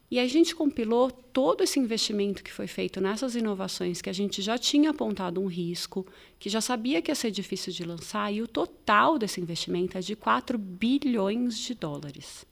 E 0.10 0.20
a 0.20 0.28
gente 0.28 0.56
compilou 0.56 1.12
todo 1.12 1.64
esse 1.64 1.80
investimento 1.80 2.42
que 2.42 2.52
foi 2.52 2.66
feito 2.66 3.02
nessas 3.02 3.36
inovações, 3.36 4.02
que 4.02 4.10
a 4.10 4.14
gente 4.14 4.42
já 4.42 4.58
tinha 4.58 4.92
apontado 4.92 5.42
um 5.42 5.48
risco, 5.48 6.08
que 6.40 6.50
já 6.50 6.62
sabia 6.62 7.02
que 7.02 7.12
ia 7.12 7.16
ser 7.16 7.30
difícil 7.30 7.74
de 7.74 7.84
lançar, 7.84 8.32
e 8.34 8.42
o 8.42 8.48
total 8.48 9.20
desse 9.20 9.42
investimento 9.42 9.98
é 9.98 10.02
de 10.02 10.16
4 10.16 10.58
bilhões 10.58 11.58
de 11.58 11.74
dólares. 11.74 12.46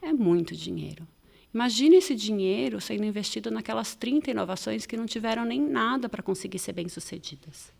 É 0.00 0.12
muito 0.12 0.54
dinheiro. 0.54 1.06
Imagine 1.52 1.96
esse 1.96 2.14
dinheiro 2.14 2.80
sendo 2.80 3.04
investido 3.04 3.50
naquelas 3.50 3.94
30 3.96 4.30
inovações 4.30 4.86
que 4.86 4.96
não 4.96 5.06
tiveram 5.06 5.44
nem 5.44 5.60
nada 5.60 6.08
para 6.08 6.22
conseguir 6.22 6.58
ser 6.58 6.72
bem-sucedidas 6.72 7.72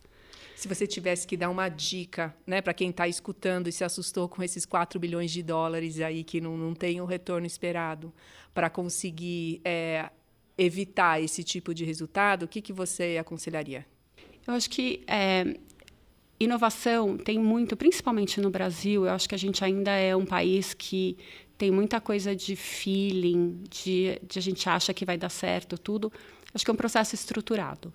se 0.55 0.67
você 0.67 0.87
tivesse 0.87 1.27
que 1.27 1.35
dar 1.35 1.49
uma 1.49 1.67
dica 1.67 2.33
né, 2.47 2.61
para 2.61 2.73
quem 2.73 2.89
está 2.89 3.07
escutando 3.07 3.67
e 3.67 3.71
se 3.71 3.83
assustou 3.83 4.29
com 4.29 4.41
esses 4.41 4.65
4 4.65 4.99
bilhões 4.99 5.31
de 5.31 5.43
dólares 5.43 5.99
aí 5.99 6.23
que 6.23 6.39
não, 6.39 6.57
não 6.57 6.73
tem 6.73 7.01
o 7.01 7.05
retorno 7.05 7.45
esperado 7.45 8.13
para 8.53 8.69
conseguir 8.69 9.61
é, 9.65 10.09
evitar 10.57 11.21
esse 11.21 11.43
tipo 11.43 11.73
de 11.73 11.83
resultado, 11.83 12.43
o 12.43 12.47
que, 12.47 12.61
que 12.61 12.71
você 12.71 13.17
aconselharia? 13.19 13.85
Eu 14.47 14.53
acho 14.53 14.69
que 14.69 15.03
é, 15.07 15.57
inovação 16.39 17.17
tem 17.17 17.37
muito, 17.37 17.75
principalmente 17.75 18.39
no 18.39 18.49
Brasil, 18.49 19.05
eu 19.05 19.11
acho 19.11 19.27
que 19.27 19.35
a 19.35 19.37
gente 19.37 19.63
ainda 19.63 19.91
é 19.91 20.15
um 20.15 20.25
país 20.25 20.73
que 20.73 21.17
tem 21.57 21.71
muita 21.71 22.01
coisa 22.01 22.35
de 22.35 22.55
feeling, 22.55 23.63
de, 23.69 24.19
de 24.27 24.39
a 24.39 24.41
gente 24.41 24.67
acha 24.69 24.93
que 24.93 25.05
vai 25.05 25.17
dar 25.17 25.29
certo 25.29 25.77
tudo. 25.77 26.11
Acho 26.53 26.63
que 26.63 26.71
é 26.71 26.73
um 26.73 26.77
processo 26.77 27.15
estruturado. 27.15 27.93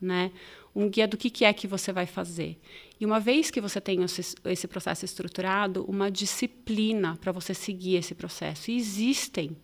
Né? 0.00 0.32
Um 0.74 0.88
guia 0.88 1.08
do 1.08 1.16
que, 1.16 1.30
que 1.30 1.44
é 1.44 1.52
que 1.52 1.66
você 1.66 1.92
vai 1.92 2.06
fazer. 2.06 2.58
E 3.00 3.06
uma 3.06 3.18
vez 3.18 3.50
que 3.50 3.60
você 3.60 3.80
tem 3.80 4.00
esse, 4.02 4.68
processo 4.68 5.04
estruturado, 5.04 5.84
uma 5.88 6.10
disciplina 6.10 7.16
para 7.20 7.32
você 7.32 7.54
seguir 7.54 7.96
esse 7.96 8.14
processo. 8.14 8.70
E 8.70 8.76
existem 8.76 9.56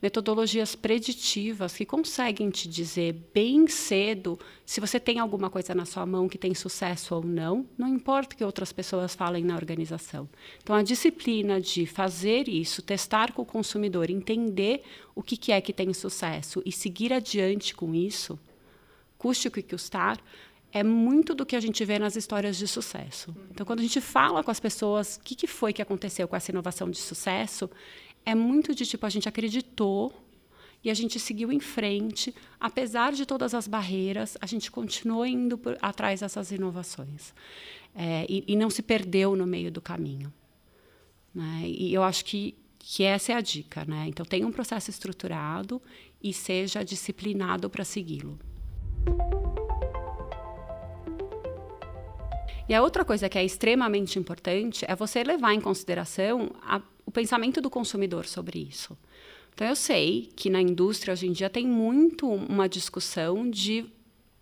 metodologias 0.00 0.74
preditivas 0.74 1.76
que 1.76 1.84
conseguem 1.84 2.50
te 2.50 2.68
dizer 2.68 3.14
bem 3.34 3.66
cedo 3.66 4.38
se 4.64 4.80
você 4.80 5.00
tem 5.00 5.18
alguma 5.18 5.50
coisa 5.50 5.74
na 5.74 5.84
sua 5.84 6.06
mão 6.06 6.28
que 6.28 6.38
tem 6.38 6.54
sucesso 6.54 7.16
ou 7.16 7.24
não, 7.24 7.66
não 7.76 7.88
importa 7.88 8.34
o 8.34 8.38
que 8.38 8.44
outras 8.44 8.72
pessoas 8.72 9.14
falem 9.14 9.44
na 9.44 9.56
organização. 9.56 10.28
Então, 10.62 10.76
a 10.76 10.82
disciplina 10.82 11.60
de 11.60 11.84
fazer 11.84 12.48
isso, 12.48 12.80
testar 12.80 13.32
com 13.32 13.42
o 13.42 13.46
consumidor, 13.46 14.08
entender 14.08 14.82
o 15.14 15.22
que, 15.22 15.36
que 15.36 15.52
é 15.52 15.60
que 15.60 15.72
tem 15.72 15.92
sucesso 15.92 16.62
e 16.64 16.70
seguir 16.70 17.12
adiante 17.12 17.74
com 17.74 17.94
isso, 17.94 18.38
custe 19.18 19.48
o 19.48 19.50
que 19.50 19.62
custar, 19.62 20.18
é 20.72 20.82
muito 20.82 21.34
do 21.34 21.44
que 21.44 21.56
a 21.56 21.60
gente 21.60 21.84
vê 21.84 21.98
nas 21.98 22.14
histórias 22.14 22.56
de 22.56 22.66
sucesso. 22.66 23.34
Então, 23.50 23.66
quando 23.66 23.80
a 23.80 23.82
gente 23.82 24.00
fala 24.00 24.44
com 24.44 24.50
as 24.50 24.60
pessoas 24.60 25.16
o 25.16 25.20
que, 25.20 25.34
que 25.34 25.46
foi 25.46 25.72
que 25.72 25.82
aconteceu 25.82 26.28
com 26.28 26.36
essa 26.36 26.50
inovação 26.50 26.90
de 26.90 26.98
sucesso, 26.98 27.70
é 28.24 28.34
muito 28.34 28.74
de 28.74 28.84
tipo, 28.84 29.04
a 29.06 29.10
gente 29.10 29.28
acreditou 29.28 30.12
e 30.84 30.90
a 30.90 30.94
gente 30.94 31.18
seguiu 31.18 31.50
em 31.50 31.58
frente, 31.58 32.34
apesar 32.60 33.12
de 33.12 33.26
todas 33.26 33.54
as 33.54 33.66
barreiras, 33.66 34.36
a 34.40 34.46
gente 34.46 34.70
continuou 34.70 35.26
indo 35.26 35.58
por, 35.58 35.76
atrás 35.82 36.20
dessas 36.20 36.52
inovações. 36.52 37.34
É, 37.94 38.26
e, 38.28 38.44
e, 38.46 38.54
não 38.54 38.70
se 38.70 38.82
perdeu 38.82 39.34
no 39.34 39.46
meio 39.46 39.72
do 39.72 39.80
caminho. 39.80 40.32
Né? 41.34 41.62
E 41.66 41.92
eu 41.92 42.02
acho 42.02 42.24
que, 42.24 42.54
que 42.78 43.02
essa 43.02 43.32
é 43.32 43.34
a 43.34 43.40
dica. 43.40 43.84
Né? 43.86 44.04
Então, 44.06 44.24
tenha 44.24 44.46
um 44.46 44.52
processo 44.52 44.88
estruturado 44.88 45.82
e 46.22 46.32
seja 46.32 46.84
disciplinado 46.84 47.68
para 47.68 47.84
segui-lo. 47.84 48.38
E 52.68 52.74
a 52.74 52.82
outra 52.82 53.02
coisa 53.02 53.28
que 53.28 53.38
é 53.38 53.44
extremamente 53.44 54.18
importante 54.18 54.84
é 54.86 54.94
você 54.94 55.24
levar 55.24 55.54
em 55.54 55.60
consideração 55.60 56.50
a, 56.60 56.82
o 57.06 57.10
pensamento 57.10 57.62
do 57.62 57.70
consumidor 57.70 58.26
sobre 58.26 58.58
isso. 58.58 58.96
Então, 59.54 59.66
eu 59.66 59.74
sei 59.74 60.28
que 60.36 60.50
na 60.50 60.60
indústria 60.60 61.12
hoje 61.12 61.26
em 61.26 61.32
dia 61.32 61.48
tem 61.48 61.66
muito 61.66 62.28
uma 62.28 62.68
discussão 62.68 63.50
de 63.50 63.86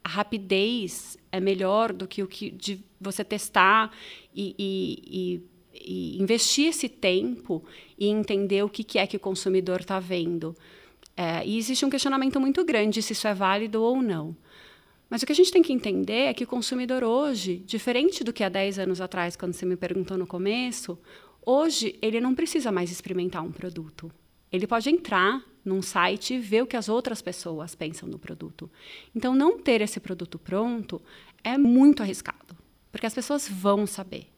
a 0.02 0.08
rapidez 0.08 1.16
é 1.32 1.40
melhor 1.40 1.92
do 1.92 2.06
que 2.06 2.22
o 2.22 2.26
que 2.26 2.50
de 2.50 2.84
você 3.00 3.24
testar 3.24 3.92
e, 4.34 4.54
e, 4.58 5.42
e, 5.74 6.16
e 6.16 6.22
investir 6.22 6.68
esse 6.68 6.88
tempo 6.88 7.64
e 7.98 8.08
entender 8.08 8.62
o 8.62 8.68
que, 8.68 8.84
que 8.84 8.98
é 8.98 9.06
que 9.06 9.16
o 9.16 9.20
consumidor 9.20 9.80
está 9.80 9.98
vendo. 9.98 10.54
É, 11.16 11.46
e 11.46 11.56
existe 11.56 11.84
um 11.84 11.90
questionamento 11.90 12.38
muito 12.38 12.64
grande 12.64 13.00
se 13.02 13.14
isso 13.14 13.26
é 13.26 13.34
válido 13.34 13.82
ou 13.82 14.02
não. 14.02 14.36
Mas 15.08 15.22
o 15.22 15.26
que 15.26 15.32
a 15.32 15.34
gente 15.34 15.52
tem 15.52 15.62
que 15.62 15.72
entender 15.72 16.26
é 16.26 16.34
que 16.34 16.44
o 16.44 16.48
consumidor 16.48 17.04
hoje, 17.04 17.58
diferente 17.58 18.24
do 18.24 18.32
que 18.32 18.42
há 18.42 18.48
10 18.48 18.80
anos 18.80 19.00
atrás, 19.00 19.36
quando 19.36 19.52
você 19.52 19.64
me 19.64 19.76
perguntou 19.76 20.18
no 20.18 20.26
começo, 20.26 20.98
hoje 21.44 21.96
ele 22.02 22.20
não 22.20 22.34
precisa 22.34 22.72
mais 22.72 22.90
experimentar 22.90 23.42
um 23.42 23.52
produto. 23.52 24.10
Ele 24.50 24.66
pode 24.66 24.90
entrar 24.90 25.44
num 25.64 25.82
site 25.82 26.34
e 26.34 26.38
ver 26.38 26.62
o 26.62 26.66
que 26.66 26.76
as 26.76 26.88
outras 26.88 27.20
pessoas 27.20 27.74
pensam 27.74 28.08
do 28.08 28.18
produto. 28.18 28.70
Então, 29.14 29.34
não 29.34 29.58
ter 29.58 29.80
esse 29.80 29.98
produto 29.98 30.38
pronto 30.38 31.02
é 31.42 31.58
muito 31.58 32.02
arriscado, 32.02 32.56
porque 32.90 33.06
as 33.06 33.14
pessoas 33.14 33.48
vão 33.48 33.86
saber. 33.86 34.28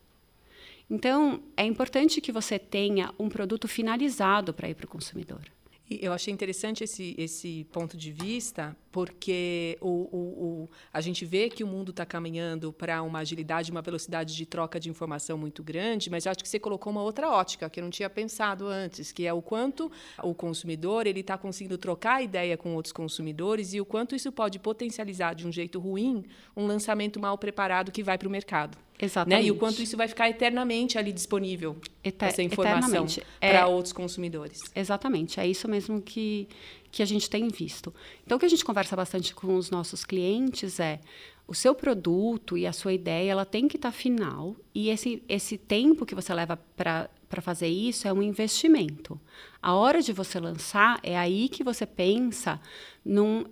Então, 0.90 1.42
é 1.54 1.64
importante 1.64 2.20
que 2.20 2.32
você 2.32 2.58
tenha 2.58 3.12
um 3.18 3.28
produto 3.28 3.68
finalizado 3.68 4.54
para 4.54 4.70
ir 4.70 4.75
para 4.75 4.87
o 4.87 4.88
consumidor. 4.88 5.42
Eu 5.90 6.12
achei 6.12 6.33
interessante 6.33 6.85
esse, 6.85 7.14
esse 7.16 7.64
ponto 7.73 7.97
de 7.97 8.12
vista, 8.12 8.76
porque 8.92 9.78
o, 9.80 9.88
o, 9.88 10.18
o 10.18 10.71
a 10.92 11.00
gente 11.00 11.25
vê 11.25 11.49
que 11.49 11.64
o 11.64 11.66
mundo 11.66 11.92
está 11.92 12.04
caminhando 12.04 12.73
para 12.75 13.02
uma 13.02 13.21
agilidade, 13.21 13.71
uma 13.71 13.80
velocidade 13.80 14.37
de 14.37 14.45
troca 14.45 14.78
de 14.78 14.90
informação 14.90 15.38
muito 15.38 15.62
grande, 15.62 16.11
mas 16.11 16.26
acho 16.26 16.42
que 16.42 16.49
você 16.49 16.59
colocou 16.59 16.90
uma 16.90 17.02
outra 17.02 17.30
ótica 17.30 17.71
que 17.71 17.80
eu 17.80 17.85
não 17.85 17.90
tinha 17.90 18.11
pensado 18.11 18.66
antes, 18.66 19.12
que 19.12 19.26
é 19.26 19.33
o 19.33 19.40
quanto 19.40 19.90
o 20.23 20.35
consumidor 20.35 21.07
ele 21.07 21.21
está 21.21 21.38
conseguindo 21.38 21.78
trocar 21.78 22.23
ideia 22.23 22.57
com 22.59 22.75
outros 22.75 22.92
consumidores 22.92 23.73
e 23.73 23.80
o 23.80 23.87
quanto 23.87 24.14
isso 24.14 24.30
pode 24.30 24.59
potencializar 24.59 25.35
de 25.35 25.47
um 25.47 25.52
jeito 25.52 25.80
ruim 25.80 26.25
um 26.54 26.66
lançamento 26.66 27.18
mal 27.18 27.38
preparado 27.38 27.90
que 27.90 28.02
vai 28.02 28.18
para 28.18 28.28
o 28.28 28.30
mercado. 28.30 28.76
Exatamente. 28.99 29.43
Né? 29.43 29.47
E 29.47 29.50
o 29.50 29.57
quanto 29.57 29.81
isso 29.81 29.97
vai 29.97 30.09
ficar 30.09 30.28
eternamente 30.28 30.99
ali 30.99 31.12
disponível, 31.12 31.76
Eter 32.02 32.28
essa 32.28 32.43
informação 32.43 33.07
para 33.38 33.59
é, 33.59 33.64
outros 33.64 33.93
consumidores. 33.93 34.61
Exatamente, 34.75 35.38
é 35.38 35.47
isso 35.47 35.69
mesmo 35.69 36.02
que, 36.02 36.49
que 36.90 37.02
a 37.02 37.07
gente 37.07 37.31
tem 37.31 37.49
visto. 37.49 37.95
Então, 38.26 38.37
o 38.37 38.40
que 38.40 38.47
a 38.47 38.49
gente 38.49 38.64
conversa 38.64 38.97
bastante 38.97 39.35
com 39.35 39.55
os 39.57 39.71
nossos 39.71 40.05
clientes 40.05 40.81
é 40.81 41.00
o 41.47 41.55
seu 41.55 41.75
produto 41.75 42.59
e 42.59 42.67
a 42.67 42.73
sua 42.75 42.93
ideia, 42.93 43.31
ela 43.31 43.47
tem 43.47 43.67
que 43.67 43.76
estar 43.76 43.90
tá 43.90 43.97
final 43.97 44.55
e 44.75 44.90
esse, 44.90 45.23
esse 45.26 45.57
tempo 45.57 46.05
que 46.05 46.14
você 46.14 46.35
leva 46.35 46.59
para 46.76 47.09
fazer 47.40 47.69
isso 47.69 48.07
é 48.07 48.12
um 48.12 48.23
investimento. 48.23 49.19
A 49.62 49.75
hora 49.75 50.02
de 50.02 50.12
você 50.12 50.38
lançar, 50.38 51.00
é 51.02 51.17
aí 51.17 51.49
que 51.49 51.64
você 51.64 51.87
pensa 51.87 52.61
num 53.02 53.45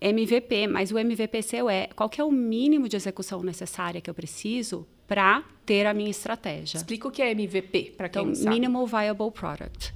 MVP, 0.00 0.66
mas 0.66 0.90
o 0.90 0.98
MVP 0.98 1.42
seu 1.42 1.70
é 1.70 1.88
qual 1.88 2.08
que 2.08 2.20
é 2.20 2.24
o 2.24 2.30
mínimo 2.30 2.88
de 2.88 2.96
execução 2.96 3.42
necessária 3.42 4.00
que 4.00 4.10
eu 4.10 4.14
preciso 4.14 4.86
para 5.06 5.42
ter 5.66 5.86
a 5.86 5.94
minha 5.94 6.10
estratégia. 6.10 6.76
Explica 6.76 7.08
o 7.08 7.10
que 7.10 7.22
é 7.22 7.30
MVP 7.30 7.94
para 7.96 8.08
quem 8.08 8.22
então, 8.22 8.28
não 8.28 8.34
sabe. 8.34 8.50
Minimal 8.50 8.86
Viable 8.86 9.30
Product. 9.32 9.94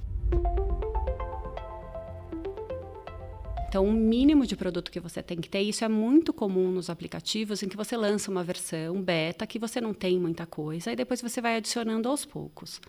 Então, 3.67 3.85
o 3.85 3.91
mínimo 3.91 4.45
de 4.45 4.55
produto 4.55 4.89
que 4.89 5.01
você 5.01 5.21
tem 5.21 5.37
que 5.37 5.49
ter, 5.49 5.59
isso 5.59 5.83
é 5.83 5.89
muito 5.89 6.31
comum 6.31 6.71
nos 6.71 6.89
aplicativos 6.89 7.61
em 7.61 7.67
que 7.67 7.75
você 7.75 7.97
lança 7.97 8.31
uma 8.31 8.41
versão 8.41 9.01
beta 9.01 9.45
que 9.45 9.59
você 9.59 9.81
não 9.81 9.93
tem 9.93 10.17
muita 10.17 10.45
coisa 10.45 10.93
e 10.93 10.95
depois 10.95 11.21
você 11.21 11.41
vai 11.41 11.57
adicionando 11.57 12.07
aos 12.07 12.23
poucos. 12.23 12.79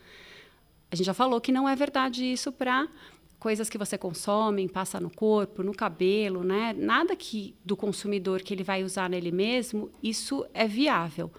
A 0.89 0.95
gente 0.95 1.07
já 1.07 1.15
falou 1.15 1.41
que 1.41 1.51
não 1.51 1.69
é 1.69 1.75
verdade 1.75 2.25
isso 2.25 2.53
para 2.53 2.89
coisas 3.39 3.69
que 3.69 3.79
você 3.79 3.97
consome, 3.99 4.69
passa 4.69 4.99
no 4.99 5.11
corpo, 5.11 5.63
no 5.63 5.75
cabelo, 5.75 6.43
né? 6.43 6.75
Nada 6.77 7.15
que 7.15 7.55
do 7.65 7.77
consumidor 7.77 8.43
que 8.43 8.55
ele 8.55 8.65
vai 8.65 8.83
usar 8.83 9.09
nele 9.09 9.31
mesmo, 9.31 9.91
isso 10.03 10.47
é 10.55 10.67
viável. 10.67 11.31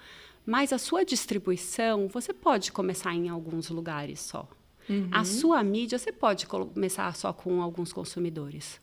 Mas 0.46 0.72
a 0.72 0.78
sua 0.78 1.04
distribuição, 1.04 2.08
você 2.08 2.34
pode 2.34 2.72
começar 2.72 3.14
em 3.14 3.28
alguns 3.28 3.70
lugares 3.70 4.22
só. 4.22 4.48
Uhum. 4.90 5.10
A 5.12 5.26
sua 5.26 5.62
mídia, 5.64 5.98
você 5.98 6.12
pode 6.12 6.46
começar 6.46 7.14
só 7.16 7.34
com 7.34 7.62
alguns 7.62 7.92
consumidores. 7.92 8.80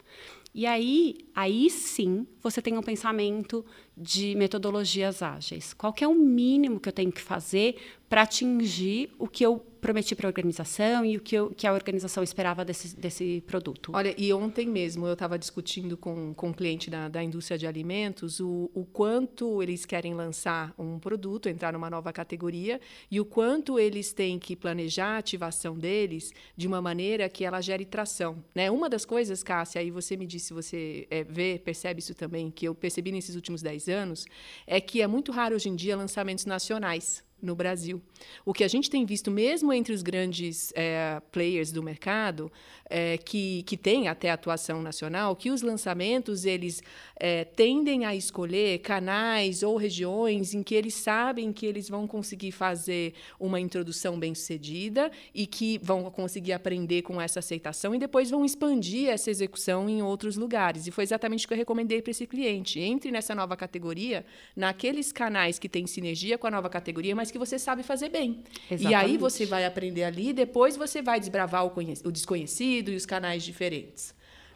E 0.55 0.67
aí, 0.67 1.17
aí 1.35 1.69
sim, 1.69 2.27
você 2.41 2.63
tem 2.63 2.79
um 2.79 2.83
pensamento 2.83 3.65
de 3.97 4.35
metodologias 4.35 5.23
ágeis. 5.23 5.73
Qual 5.73 5.95
é 6.01 6.07
o 6.07 6.15
mínimo 6.15 6.81
que 6.81 6.89
eu 6.89 6.93
tenho 6.93 7.13
que 7.13 7.21
fazer 7.21 7.77
para 8.09 8.23
atingir 8.23 9.11
o 9.19 9.27
que 9.27 9.45
eu 9.45 9.65
prometi 9.85 10.15
para 10.15 10.27
a 10.27 10.31
organização 10.31 11.05
e 11.05 11.19
o 11.19 11.21
que, 11.21 11.37
eu, 11.37 11.51
que, 11.51 11.67
a 11.67 11.73
organização 11.75 12.23
esperava 12.23 12.65
desse, 12.65 12.97
desse 12.97 13.43
produto. 13.47 13.91
Olha, 13.93 14.15
e 14.17 14.33
ontem 14.33 14.67
mesmo 14.67 15.07
eu 15.07 15.13
estava 15.13 15.39
discutindo 15.39 15.95
com, 15.95 16.33
com 16.33 16.49
um 16.49 16.53
cliente 16.55 16.89
da, 16.89 17.07
da 17.07 17.23
indústria 17.23 17.59
de 17.59 17.67
alimentos 17.67 18.41
o, 18.41 18.71
o 18.73 18.87
quanto 18.87 19.63
eles 19.63 19.85
querem 19.85 20.15
lançar 20.15 20.73
um 20.79 20.99
produto, 20.99 21.51
entrar 21.51 21.71
numa 21.71 21.91
nova 21.91 22.15
categoria, 22.15 22.81
e 23.11 23.21
o 23.21 23.27
quanto 23.27 23.79
eles 23.79 24.11
têm 24.11 24.39
que 24.39 24.57
planejar 24.57 25.17
a 25.17 25.19
ativação 25.19 25.77
deles 25.77 26.33
de 26.57 26.67
uma 26.67 26.81
maneira 26.81 27.29
que 27.29 27.45
ela 27.45 27.61
gere 27.61 27.85
tração. 27.85 28.43
Né? 28.55 28.71
Uma 28.71 28.89
das 28.89 29.05
coisas, 29.05 29.43
Cássia, 29.43 29.83
aí 29.83 29.91
você 29.91 30.17
me 30.17 30.27
disse, 30.27 30.55
você 30.55 31.07
é, 31.11 31.25
vê, 31.25 31.61
percebe 31.63 32.01
isso 32.01 32.15
também, 32.15 32.51
que 32.51 32.67
eu 32.67 32.75
percebi 32.75 33.13
nesses 33.13 33.37
últimos 33.37 33.61
10 33.61 33.84
anos, 33.89 34.27
é 34.67 34.81
que 34.81 35.01
é 35.03 35.07
muito 35.07 35.33
raro 35.33 35.55
hoje 35.55 35.69
em 35.69 35.77
dia 35.77 35.97
lançamentos 35.97 36.47
nacionais 36.47 37.25
no 37.45 37.55
Brasil. 37.55 38.03
O 38.45 38.53
que 38.53 38.65
a 38.65 38.69
gente 38.69 38.91
tem 38.91 39.05
visto, 39.05 39.31
mesmo 39.31 39.73
entre 39.73 39.93
os 39.93 40.03
grandes 40.03 40.73
é, 40.75 41.21
players 41.31 41.71
do 41.71 41.83
mercado, 41.83 42.51
é, 42.89 43.19
que, 43.19 43.63
que 43.65 43.77
tem 43.77 44.09
até 44.09 44.31
atuação 44.31 44.83
nacional, 44.83 45.37
que 45.37 45.51
os 45.51 45.63
lançamentos 45.63 46.45
eles 46.45 46.83
é, 47.17 47.45
tendem 47.45 48.05
a 48.05 48.15
escolher 48.15 48.79
canais 48.81 49.63
ou 49.63 49.77
regiões 49.77 50.55
em 50.55 50.63
que 50.63 50.75
eles 50.75 50.95
sabem 50.95 51.53
que 51.53 51.67
eles 51.67 51.89
vão 51.89 52.07
conseguir 52.07 52.53
fazer 52.53 53.15
uma 53.39 53.61
introdução 53.61 54.19
bem 54.19 54.35
sucedida 54.35 55.11
e 55.35 55.47
que 55.47 55.79
vão 55.83 56.11
conseguir 56.11 56.53
aprender 56.53 57.03
com 57.03 57.21
essa 57.21 57.39
aceitação 57.39 57.95
e 57.95 57.99
depois 57.99 58.31
vão 58.31 58.45
expandir 58.45 59.09
essa 59.09 59.31
execução 59.31 59.89
em 59.89 60.03
outros 60.03 60.37
lugares. 60.37 60.87
E 60.87 60.91
foi 60.91 61.05
exatamente 61.05 61.45
o 61.45 61.49
que 61.49 61.55
eu 61.55 61.59
recomendei 61.59 62.03
para 62.03 62.11
esse 62.11 62.27
cliente. 62.27 62.81
Entre 62.81 63.11
nessa 63.11 63.35
nova 63.35 63.57
categoria, 63.57 64.25
naqueles 64.55 65.13
canais 65.13 65.59
que 65.59 65.69
têm 65.69 65.87
sinergia 65.87 66.39
com 66.39 66.47
a 66.47 66.51
nova 66.51 66.69
categoria, 66.69 67.15
mas 67.15 67.31
que 67.35 67.39
você 67.39 67.59
sabe 67.59 67.83
fazer 67.83 68.11
bem. 68.11 68.45
Exatamente. 68.71 68.93
E 68.93 68.95
aí 68.95 69.19
você 69.19 69.45
vai 69.45 69.65
aprender 69.65 70.05
ali, 70.05 70.33
depois 70.33 70.77
você 70.77 71.03
vai 71.03 71.19
desbravar 71.19 71.67
o, 71.67 71.73
o 72.05 72.13
desconhecido 72.13 72.93
e 72.93 72.95
os 72.95 73.05
canais 73.05 73.43
diferentes. 73.43 74.15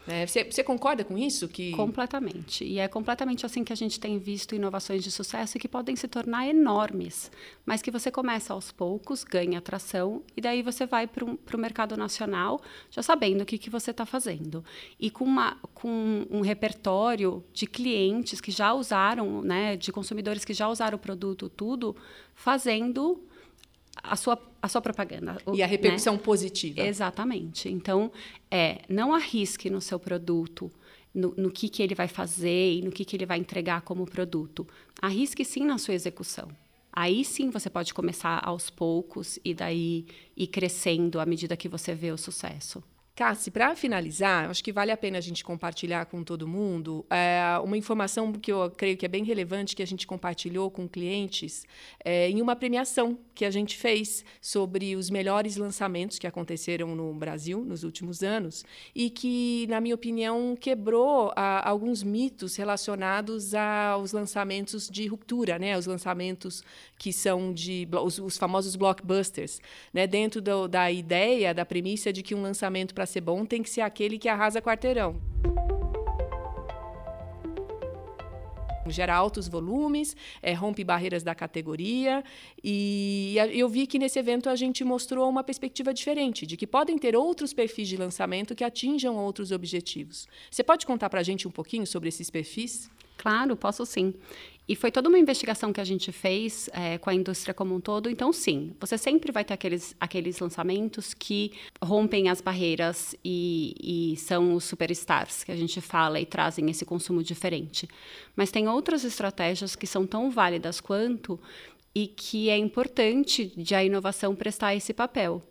Né? 0.08 0.26
Você, 0.26 0.42
você, 0.42 0.64
concorda 0.64 1.04
com 1.04 1.18
isso? 1.18 1.46
Que... 1.46 1.72
Completamente. 1.72 2.64
E 2.64 2.78
é 2.78 2.88
completamente 2.88 3.44
assim 3.44 3.62
que 3.62 3.74
a 3.74 3.76
gente 3.76 4.00
tem 4.00 4.18
visto 4.18 4.54
inovações 4.54 5.04
de 5.04 5.10
sucesso 5.10 5.58
que 5.58 5.68
podem 5.68 5.94
se 5.96 6.08
tornar 6.08 6.48
enormes, 6.48 7.30
mas 7.66 7.82
que 7.82 7.90
você 7.90 8.10
começa 8.10 8.54
aos 8.54 8.72
poucos, 8.72 9.22
ganha 9.22 9.58
atração, 9.58 10.22
e 10.34 10.40
daí 10.40 10.62
você 10.62 10.86
vai 10.86 11.06
para 11.06 11.26
o 11.26 11.58
mercado 11.58 11.94
nacional 11.94 12.58
já 12.90 13.02
sabendo 13.02 13.42
o 13.42 13.44
que, 13.44 13.58
que 13.58 13.68
você 13.68 13.90
está 13.90 14.06
fazendo. 14.06 14.64
E 14.98 15.10
com, 15.10 15.26
uma, 15.26 15.58
com 15.74 16.26
um 16.30 16.40
repertório 16.40 17.44
de 17.52 17.66
clientes 17.66 18.40
que 18.40 18.50
já 18.50 18.72
usaram, 18.72 19.42
né, 19.42 19.76
de 19.76 19.92
consumidores 19.92 20.42
que 20.42 20.54
já 20.54 20.70
usaram 20.70 20.96
o 20.96 20.98
produto, 20.98 21.50
tudo, 21.50 21.94
fazendo 22.34 23.22
a 24.02 24.16
sua, 24.16 24.40
a 24.60 24.68
sua 24.68 24.80
propaganda. 24.80 25.36
E 25.52 25.62
a 25.62 25.66
repercussão 25.66 26.14
né? 26.14 26.20
positiva. 26.20 26.80
Exatamente. 26.80 27.68
Então, 27.68 28.10
é, 28.50 28.82
não 28.88 29.14
arrisque 29.14 29.70
no 29.70 29.80
seu 29.80 29.98
produto, 29.98 30.70
no, 31.14 31.34
no, 31.36 31.50
que, 31.50 31.68
que 31.68 31.82
ele 31.82 31.94
vai 31.94 32.08
fazer 32.08 32.74
e 32.74 32.82
no 32.82 32.90
que, 32.90 33.04
que 33.04 33.16
ele 33.16 33.26
vai 33.26 33.38
entregar 33.38 33.82
como 33.82 34.04
produto. 34.04 34.66
Arrisque 35.00 35.44
sim 35.44 35.64
na 35.64 35.78
sua 35.78 35.94
execução. 35.94 36.48
Aí 36.92 37.24
sim 37.24 37.50
você 37.50 37.70
pode 37.70 37.94
começar 37.94 38.40
aos 38.44 38.70
poucos 38.70 39.38
e 39.44 39.54
daí 39.54 40.06
ir 40.36 40.48
crescendo 40.48 41.20
à 41.20 41.26
medida 41.26 41.56
que 41.56 41.68
você 41.68 41.94
vê 41.94 42.10
o 42.10 42.18
sucesso. 42.18 42.82
Cassi, 43.18 43.50
para 43.50 43.74
finalizar, 43.74 44.48
acho 44.48 44.62
que 44.62 44.70
vale 44.70 44.92
a 44.92 44.96
pena 44.96 45.18
a 45.18 45.20
gente 45.20 45.42
compartilhar 45.42 46.06
com 46.06 46.22
todo 46.22 46.46
mundo 46.46 47.04
é, 47.10 47.58
uma 47.64 47.76
informação 47.76 48.32
que 48.32 48.52
eu 48.52 48.70
creio 48.70 48.96
que 48.96 49.04
é 49.04 49.08
bem 49.08 49.24
relevante, 49.24 49.74
que 49.74 49.82
a 49.82 49.86
gente 49.86 50.06
compartilhou 50.06 50.70
com 50.70 50.88
clientes 50.88 51.66
é, 52.04 52.30
em 52.30 52.40
uma 52.40 52.54
premiação 52.54 53.18
que 53.34 53.44
a 53.44 53.50
gente 53.50 53.76
fez 53.76 54.24
sobre 54.40 54.94
os 54.94 55.10
melhores 55.10 55.56
lançamentos 55.56 56.16
que 56.16 56.28
aconteceram 56.28 56.94
no 56.94 57.12
Brasil 57.12 57.64
nos 57.64 57.82
últimos 57.82 58.22
anos 58.22 58.64
e 58.94 59.10
que, 59.10 59.66
na 59.68 59.80
minha 59.80 59.96
opinião, 59.96 60.54
quebrou 60.54 61.32
a, 61.34 61.68
alguns 61.68 62.04
mitos 62.04 62.54
relacionados 62.54 63.52
aos 63.52 64.12
lançamentos 64.12 64.88
de 64.88 65.08
ruptura, 65.08 65.58
né? 65.58 65.76
os 65.76 65.86
lançamentos 65.86 66.62
que 66.96 67.12
são 67.12 67.52
de 67.52 67.88
os, 68.00 68.20
os 68.20 68.38
famosos 68.38 68.76
blockbusters, 68.76 69.60
né? 69.92 70.06
dentro 70.06 70.40
do, 70.40 70.68
da 70.68 70.92
ideia, 70.92 71.52
da 71.52 71.66
premissa 71.66 72.12
de 72.12 72.22
que 72.22 72.32
um 72.32 72.42
lançamento 72.42 72.94
para 72.94 73.07
ser 73.08 73.20
bom, 73.20 73.44
tem 73.44 73.62
que 73.62 73.70
ser 73.70 73.80
aquele 73.80 74.18
que 74.18 74.28
arrasa 74.28 74.60
quarteirão. 74.60 75.20
gera 78.90 79.14
altos 79.14 79.48
volumes, 79.48 80.16
é, 80.42 80.52
rompe 80.52 80.84
barreiras 80.84 81.22
da 81.22 81.34
categoria. 81.34 82.24
E 82.62 83.36
eu 83.52 83.68
vi 83.68 83.86
que 83.86 83.98
nesse 83.98 84.18
evento 84.18 84.48
a 84.48 84.56
gente 84.56 84.84
mostrou 84.84 85.28
uma 85.28 85.44
perspectiva 85.44 85.92
diferente, 85.92 86.46
de 86.46 86.56
que 86.56 86.66
podem 86.66 86.98
ter 86.98 87.16
outros 87.16 87.52
perfis 87.52 87.88
de 87.88 87.96
lançamento 87.96 88.54
que 88.54 88.64
atinjam 88.64 89.16
outros 89.16 89.52
objetivos. 89.52 90.26
Você 90.50 90.62
pode 90.62 90.86
contar 90.86 91.10
para 91.10 91.20
a 91.20 91.22
gente 91.22 91.46
um 91.46 91.50
pouquinho 91.50 91.86
sobre 91.86 92.08
esses 92.08 92.30
perfis? 92.30 92.90
Claro, 93.18 93.56
posso 93.56 93.84
sim. 93.84 94.14
E 94.68 94.76
foi 94.76 94.92
toda 94.92 95.08
uma 95.08 95.18
investigação 95.18 95.72
que 95.72 95.80
a 95.80 95.84
gente 95.84 96.12
fez 96.12 96.68
é, 96.74 96.98
com 96.98 97.08
a 97.08 97.14
indústria 97.14 97.54
como 97.54 97.74
um 97.74 97.80
todo. 97.80 98.10
Então, 98.10 98.32
sim, 98.34 98.74
você 98.78 98.98
sempre 98.98 99.32
vai 99.32 99.42
ter 99.42 99.54
aqueles, 99.54 99.96
aqueles 99.98 100.38
lançamentos 100.38 101.14
que 101.14 101.52
rompem 101.82 102.28
as 102.28 102.42
barreiras 102.42 103.14
e, 103.24 104.12
e 104.12 104.16
são 104.18 104.54
os 104.54 104.64
superstars 104.64 105.42
que 105.42 105.50
a 105.50 105.56
gente 105.56 105.80
fala 105.80 106.20
e 106.20 106.26
trazem 106.26 106.68
esse 106.68 106.84
consumo 106.84 107.22
diferente. 107.22 107.88
Mas 108.36 108.50
tem 108.50 108.68
outras 108.68 109.04
estratégias 109.04 109.74
que 109.74 109.86
são 109.86 110.06
tão 110.06 110.30
válidas 110.30 110.80
quanto 110.82 111.40
e 111.94 112.06
que 112.06 112.50
é 112.50 112.56
importante 112.58 113.46
de 113.56 113.74
a 113.74 113.82
inovação 113.82 114.34
prestar 114.34 114.76
esse 114.76 114.92
papel. 114.92 115.42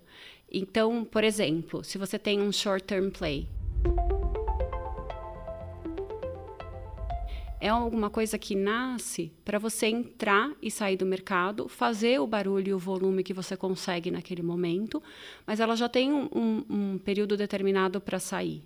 Então, 0.49 1.03
por 1.03 1.23
exemplo, 1.23 1.83
se 1.83 1.97
você 1.97 2.19
tem 2.19 2.39
um 2.39 2.51
short-term 2.51 3.09
play, 3.09 3.47
é 7.59 7.69
alguma 7.69 8.09
coisa 8.09 8.37
que 8.37 8.55
nasce 8.55 9.31
para 9.43 9.57
você 9.57 9.87
entrar 9.87 10.51
e 10.61 10.69
sair 10.69 10.95
do 10.95 11.05
mercado, 11.05 11.67
fazer 11.67 12.19
o 12.19 12.27
barulho 12.27 12.69
e 12.69 12.73
o 12.73 12.79
volume 12.79 13.23
que 13.23 13.33
você 13.33 13.57
consegue 13.57 14.11
naquele 14.11 14.43
momento, 14.43 15.01
mas 15.45 15.59
ela 15.59 15.75
já 15.75 15.89
tem 15.89 16.13
um, 16.13 16.63
um, 16.69 16.97
período 16.99 17.35
determinado 17.35 17.99
para 17.99 18.19
sair. 18.19 18.63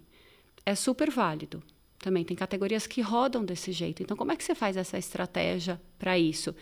É 0.66 0.76
super 0.76 1.10
válido. 1.10 1.64
Também 2.00 2.26
tem 2.26 2.36
categorias 2.36 2.88
que 2.88 3.00
rodam 3.00 3.46
desse 3.46 3.72
jeito. 3.72 4.02
Então, 4.02 4.18
como 4.18 4.32
é 4.32 4.36
que 4.36 4.44
você 4.44 4.56
faz 4.56 4.76
essa 4.76 4.98
estratégia 4.98 5.80
para 6.00 6.18
isso? 6.18 6.54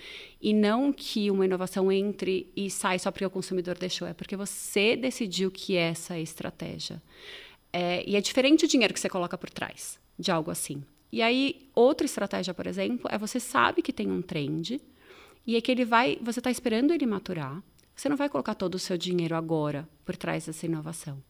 E 0.42 0.54
não 0.54 0.92
que 0.92 1.32
uma 1.32 1.46
inovação 1.46 1.90
entre 1.90 2.52
e 2.56 2.70
sai 2.70 3.00
só 3.00 3.10
porque 3.10 3.26
o 3.26 3.30
consumidor 3.30 3.78
deixou, 3.78 4.06
é 4.06 4.14
porque 4.14 4.36
você 4.36 4.98
decidiu 4.98 5.50
que 5.50 5.78
é 5.78 5.92
essa 5.92 6.20
estratégia. 6.20 7.02
É, 7.72 8.04
e 8.06 8.18
é 8.18 8.22
diferente 8.22 8.66
o 8.66 8.68
dinheiro 8.68 8.94
que 8.94 9.00
você 9.00 9.10
coloca 9.10 9.38
por 9.38 9.50
trás 9.50 9.98
de 10.18 10.30
algo 10.30 10.52
assim. 10.52 10.84
E 11.12 11.22
aí, 11.22 11.70
outra 11.74 12.06
estratégia, 12.06 12.54
por 12.54 12.68
exemplo, 12.68 13.08
é 13.12 13.18
você 13.18 13.40
sabe 13.40 13.82
que 13.82 13.92
tem 13.92 14.12
um 14.12 14.22
trend 14.22 14.80
e 15.46 15.56
é 15.56 15.62
que 15.62 15.72
ele 15.72 15.86
vai, 15.86 16.20
você 16.22 16.40
está 16.40 16.52
esperando 16.52 16.94
ele 16.94 17.06
maturar. 17.06 17.64
Você 17.96 18.08
não 18.08 18.16
vai 18.16 18.30
colocar 18.30 18.56
todo 18.56 18.76
o 18.76 18.80
seu 18.80 18.98
dinheiro 18.98 19.36
agora 19.36 19.90
por 20.06 20.16
trás 20.16 20.46
dessa 20.46 20.66
inovação. 20.66 21.22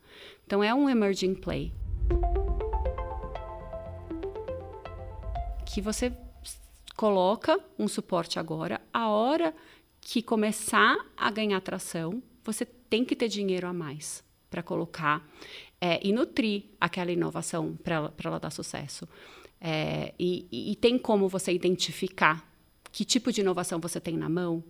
Então, 0.46 0.64
é 0.64 0.74
um 0.74 0.90
emerging 0.90 1.36
play. 1.36 1.72
Que 5.66 5.82
você 5.82 6.12
coloca 6.96 7.58
um 7.78 7.88
suporte 7.88 8.38
agora, 8.38 8.82
a 8.94 9.08
hora 9.08 9.56
que 10.02 10.22
começar 10.22 10.98
a 11.16 11.32
ganhar 11.32 11.62
tração, 11.62 12.22
você 12.44 12.66
tem 12.66 13.06
que 13.06 13.16
ter 13.16 13.30
dinheiro 13.30 13.68
a 13.68 13.74
mais 13.74 14.24
para 14.50 14.64
colocar 14.64 15.26
é, 15.80 16.06
e 16.06 16.12
nutrir 16.12 16.66
aquela 16.80 17.12
inovação 17.12 17.78
para 17.84 18.12
ela 18.26 18.40
dar 18.40 18.50
sucesso. 18.50 19.08
É, 19.62 20.14
e, 20.18 20.48
e, 20.72 20.76
tem 20.76 20.98
como 20.98 21.28
você 21.28 21.52
identificar 21.52 22.48
que 22.92 23.04
tipo 23.04 23.32
de 23.32 23.42
inovação 23.42 23.80
você 23.80 24.00
tem 24.00 24.16
na 24.16 24.30
mão 24.30 24.64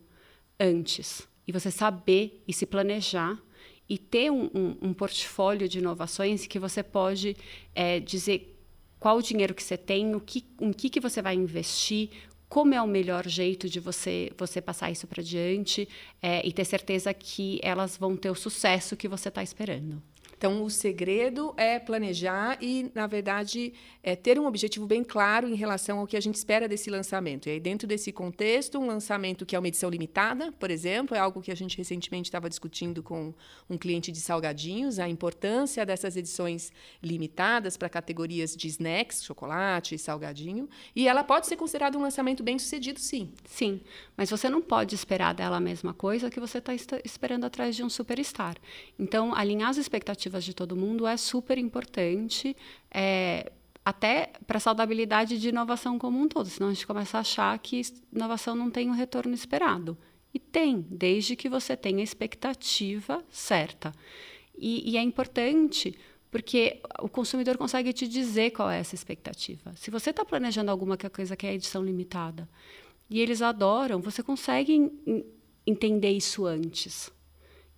antes. 0.60 1.28
E 1.48 1.52
você 1.52 1.70
saber 1.70 2.44
e 2.48 2.54
se 2.54 2.66
planejar 2.66 3.40
e 3.88 3.98
ter 3.98 4.32
um, 4.32 4.50
um, 4.54 4.78
um 4.82 4.94
portfólio 4.94 5.68
de 5.68 5.80
inovações 5.80 6.46
que 6.46 6.60
você 6.60 6.84
pode 6.84 7.36
é, 7.74 8.00
dizer 8.00 8.56
qual 9.00 9.18
o 9.18 9.22
dinheiro 9.22 9.54
que 9.54 9.64
você 9.64 9.78
tem, 9.78 10.14
o 10.16 10.20
que, 10.20 10.46
em 10.60 10.74
que, 10.74 10.90
que 10.90 11.00
você 11.00 11.22
vai 11.22 11.36
investir, 11.36 12.10
como 12.50 12.74
é 12.74 12.82
o 12.82 12.88
melhor 12.88 13.28
jeito 13.28 13.70
de 13.70 13.80
você, 13.80 14.32
você 14.38 14.60
passar 14.60 14.92
isso 14.92 15.08
para 15.08 15.24
diante 15.24 15.88
é, 16.22 16.46
e 16.46 16.52
ter 16.52 16.66
certeza 16.66 17.14
que 17.14 17.60
elas 17.64 17.96
vão 17.96 18.18
ter 18.18 18.30
o 18.30 18.36
sucesso 18.36 18.98
que 18.98 19.08
você 19.08 19.30
está 19.30 19.42
esperando. 19.44 20.02
Então, 20.40 20.64
o 20.64 20.70
segredo 20.70 21.54
é 21.58 21.78
planejar 21.78 22.58
e, 22.62 22.90
na 22.96 23.06
verdade, 23.08 23.74
é 24.02 24.16
ter 24.16 24.40
um 24.40 24.46
objetivo 24.46 24.88
bem 24.88 25.04
claro 25.04 25.50
em 25.50 25.54
relação 25.54 26.00
ao 26.00 26.08
que 26.08 26.16
a 26.16 26.22
gente 26.22 26.36
espera 26.36 26.66
desse 26.66 26.90
lançamento. 26.90 27.50
E 27.50 27.52
aí, 27.52 27.60
dentro 27.60 27.86
desse 27.86 28.10
contexto, 28.14 28.80
um 28.80 28.88
lançamento 28.88 29.46
que 29.46 29.54
é 29.54 29.60
uma 29.60 29.68
edição 29.68 29.90
limitada, 29.90 30.50
por 30.54 30.72
exemplo, 30.72 31.14
é 31.14 31.20
algo 31.20 31.42
que 31.42 31.52
a 31.52 31.56
gente 31.56 31.78
recentemente 31.78 32.30
estava 32.30 32.48
discutindo 32.48 33.04
com 33.04 33.34
um 33.70 33.78
cliente 33.78 34.14
de 34.14 34.22
salgadinhos, 34.22 34.98
a 34.98 35.10
importância 35.10 35.86
dessas 35.86 36.16
edições 36.16 36.72
limitadas 37.04 37.76
para 37.76 37.90
categorias 37.90 38.56
de 38.56 38.70
snacks, 38.70 39.26
chocolate, 39.26 39.98
salgadinho. 39.98 40.70
E 40.96 41.06
ela 41.06 41.22
pode 41.22 41.48
ser 41.48 41.58
considerada 41.58 41.98
um 41.98 42.02
lançamento 42.02 42.44
bem 42.44 42.58
sucedido, 42.58 42.98
sim. 43.02 43.34
Sim, 43.44 43.82
mas 44.16 44.30
você 44.30 44.50
não 44.50 44.62
pode 44.62 44.96
esperar 44.96 45.34
dela 45.34 45.58
a 45.58 45.60
mesma 45.60 45.94
coisa 45.94 46.30
que 46.30 46.40
você 46.40 46.60
está 46.60 46.74
esperando 47.04 47.44
atrás 47.44 47.76
de 47.76 47.84
um 47.84 47.90
superstar. 47.90 48.56
Então, 48.98 49.36
alinhar 49.36 49.70
as 49.70 49.76
expectativas 49.76 50.29
expectativas 50.30 50.44
de 50.44 50.54
todo 50.54 50.76
mundo 50.76 51.08
é 51.08 51.18
super 51.18 51.58
importante, 51.58 52.56
é, 52.92 53.52
até 53.84 54.32
para 54.46 54.58
a 54.58 54.60
saudabilidade 54.60 55.40
de 55.40 55.50
inovação 55.50 55.98
como 55.98 56.20
um 56.20 56.28
todo, 56.28 56.48
senão 56.48 56.70
a 56.70 56.74
gente 56.74 56.86
começa 56.86 57.18
a 57.18 57.22
achar 57.22 57.58
que 57.60 57.82
inovação 58.14 58.56
não 58.56 58.70
tem 58.70 58.90
o 58.90 58.94
retorno 58.94 59.34
esperado. 59.34 59.98
E 60.32 60.40
tem, 60.40 60.86
desde 60.90 61.36
que 61.36 61.50
você 61.50 61.76
tenha 61.76 62.00
a 62.00 62.04
expectativa 62.04 63.24
certa. 63.32 63.92
E, 64.56 64.92
e 64.92 64.98
é 64.98 65.02
importante 65.02 65.98
porque 66.30 66.80
o 67.02 67.10
consumidor 67.10 67.58
consegue 67.58 67.92
te 67.92 68.08
dizer 68.08 68.52
qual 68.52 68.70
é 68.70 68.80
essa 68.80 68.94
expectativa. 68.94 69.74
Se 69.76 69.90
você 69.90 70.12
está 70.12 70.24
planejando 70.24 70.70
alguma 70.70 70.96
coisa 70.96 71.36
que 71.36 71.48
é 71.48 71.56
edição 71.56 71.84
limitada 71.84 72.48
e 73.10 73.20
eles 73.20 73.42
adoram, 73.42 74.00
você 74.00 74.22
consegue 74.22 74.92
entender 75.66 76.12
isso 76.12 76.46
antes. 76.46 77.12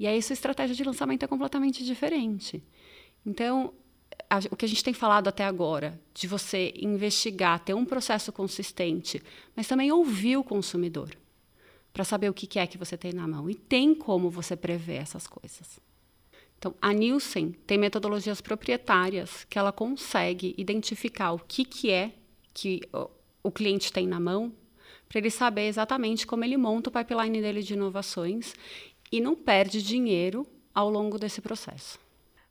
E 0.02 0.08
aí 0.08 0.20
sua 0.20 0.34
estratégia 0.34 0.76
de 0.76 0.84
lançamento 0.84 1.22
é 1.22 1.28
completamente 1.28 1.86
diferente. 1.86 2.64
Então, 3.24 3.72
a, 4.28 4.40
o 4.50 4.56
que 4.56 4.66
a 4.66 4.68
gente 4.68 4.84
tem 4.84 4.96
falado 4.96 5.28
até 5.28 5.46
agora, 5.46 6.02
de 6.12 6.26
você 6.26 6.74
investigar, 6.76 7.60
ter 7.60 7.76
um 7.76 7.86
processo 7.86 8.32
consistente, 8.32 9.22
mas 9.56 9.68
também 9.68 9.92
ouvir 9.92 10.38
o 10.38 10.44
consumidor, 10.44 11.16
para 11.94 12.04
saber 12.04 12.32
o 12.32 12.34
que 12.34 12.58
é 12.58 12.66
que 12.66 12.80
você 12.80 12.98
tem 12.98 13.14
na 13.14 13.28
mão. 13.28 13.48
E 13.48 13.54
tem 13.54 13.94
como 13.94 14.28
você 14.32 14.56
prever 14.56 14.96
essas 14.96 15.28
coisas. 15.28 15.80
Então, 16.58 16.74
a 16.82 16.92
Nielsen 16.92 17.52
tem 17.68 17.78
metodologias 17.78 18.42
proprietárias 18.42 19.46
que 19.48 19.60
ela 19.60 19.72
consegue 19.72 20.56
identificar 20.58 21.32
o 21.32 21.38
que, 21.38 21.64
que 21.64 21.92
é 21.92 22.12
que 22.56 22.82
o 23.44 23.52
cliente 23.52 23.94
tem 23.94 24.08
na 24.08 24.20
mão, 24.20 24.52
para 25.08 25.20
ele 25.20 25.30
saber 25.30 25.68
exatamente 25.68 26.26
como 26.26 26.46
ele 26.46 26.56
monta 26.56 26.90
o 26.90 26.94
pipeline 26.94 27.42
dele 27.42 27.62
de 27.62 27.74
inovações 27.74 28.54
e 29.12 29.20
não 29.20 29.36
perde 29.36 29.82
dinheiro 29.82 30.46
ao 30.74 30.90
longo 30.90 31.18
desse 31.20 31.42
processo. 31.42 32.00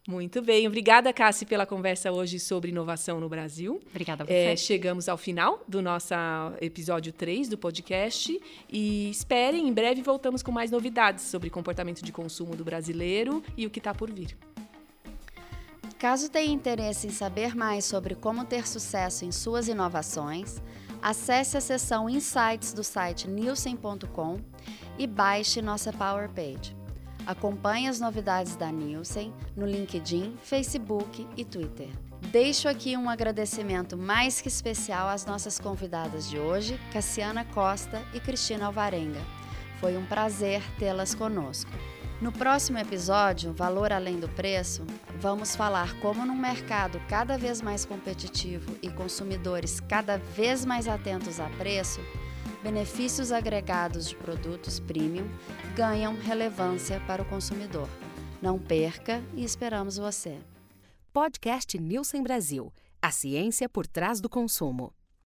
Muito 0.09 0.43
bem. 0.43 0.67
Obrigada, 0.67 1.13
Cassi, 1.13 1.45
pela 1.47 1.67
conversa 1.67 2.11
hoje 2.11 2.41
sobre 2.41 2.71
inovação 2.71 3.21
no 3.21 3.29
Brasil. 3.29 3.81
Obrigada 3.91 4.25
a 4.25 4.27
você. 4.27 4.33
É, 4.33 4.57
chegamos 4.57 5.09
ao 5.09 5.17
final 5.17 5.63
do 5.69 5.81
nosso 5.81 6.15
episódio 6.61 7.13
3 7.13 7.49
do 7.49 7.59
podcast 7.59 8.41
e 8.69 9.11
esperem, 9.11 9.69
em 9.69 9.73
breve 9.73 10.03
voltamos 10.03 10.43
com 10.43 10.51
mais 10.51 10.71
novidades 10.71 11.25
sobre 11.25 11.51
comportamento 11.51 12.03
de 12.03 12.13
consumo 12.13 12.57
do 12.57 12.65
brasileiro 12.65 13.43
e 13.57 13.67
o 13.67 13.71
que 13.71 13.79
está 13.79 13.95
por 13.95 14.11
vir. 14.11 14.37
Caso 15.99 16.31
tenha 16.31 16.53
interesse 16.53 17.07
em 17.07 17.11
saber 17.11 17.55
mais 17.55 17.85
sobre 17.85 18.15
como 18.15 18.45
ter 18.47 18.67
sucesso 18.67 19.27
em 19.27 19.31
suas 19.31 19.69
inovações, 19.69 20.63
acesse 21.03 21.59
a 21.59 21.61
seção 21.61 22.09
Insights 22.09 22.73
do 22.73 22.83
site 22.83 23.29
nielsen.com 23.29 24.39
e 25.01 25.07
baixe 25.07 25.63
nossa 25.63 25.91
Power 25.95 26.29
Page. 26.29 26.77
Acompanhe 27.27 27.89
as 27.89 27.99
novidades 27.99 28.55
da 28.55 28.71
Nielsen 28.71 29.33
no 29.57 29.65
LinkedIn, 29.65 30.37
Facebook 30.43 31.27
e 31.39 31.43
Twitter. 31.43 31.89
Deixo 32.31 32.69
aqui 32.69 32.99
um 32.99 33.09
agradecimento 33.09 33.97
mais 33.97 34.43
que 34.43 34.49
especial 34.49 35.09
às 35.09 35.25
nossas 35.25 35.59
convidadas 35.59 36.29
de 36.29 36.39
hoje, 36.39 36.79
Cassiana 36.93 37.47
Costa 37.47 38.03
e 38.13 38.21
Cristina 38.21 38.67
Alvarenga. 38.67 39.21
Foi 39.81 39.97
um 39.97 40.05
prazer 40.05 40.63
tê-las 40.79 41.15
conosco. 41.15 41.71
No 42.21 42.31
próximo 42.31 42.77
episódio, 42.77 43.55
Valor 43.55 43.95
Além 43.95 44.21
do 44.21 44.29
Preço, 44.29 44.85
vamos 45.19 45.57
falar 45.57 45.99
como 46.01 46.27
num 46.27 46.37
mercado 46.37 47.01
cada 47.09 47.39
vez 47.39 47.63
mais 47.63 47.87
competitivo 47.87 48.77
e 48.83 48.91
consumidores 48.91 49.81
cada 49.81 50.19
vez 50.19 50.67
mais 50.67 50.87
atentos 50.87 51.41
a 51.41 51.49
preço, 51.49 52.03
benefícios 52.63 53.33
agregados 53.33 54.09
de 54.09 54.17
produtos 54.17 54.79
premium 54.81 55.27
ganham 55.75 56.15
relevância 56.15 57.01
para 57.07 57.23
o 57.23 57.25
consumidor. 57.25 57.89
Não 58.41 58.59
perca 58.59 59.23
e 59.35 59.45
esperamos 59.45 59.97
você. 59.97 60.39
Podcast 61.13 61.79
Nielsen 61.79 62.23
Brasil. 62.23 62.73
A 63.03 63.11
ciência 63.11 63.69
por 63.69 63.87
trás 63.87 64.21
do 64.21 64.29
consumo. 64.29 64.93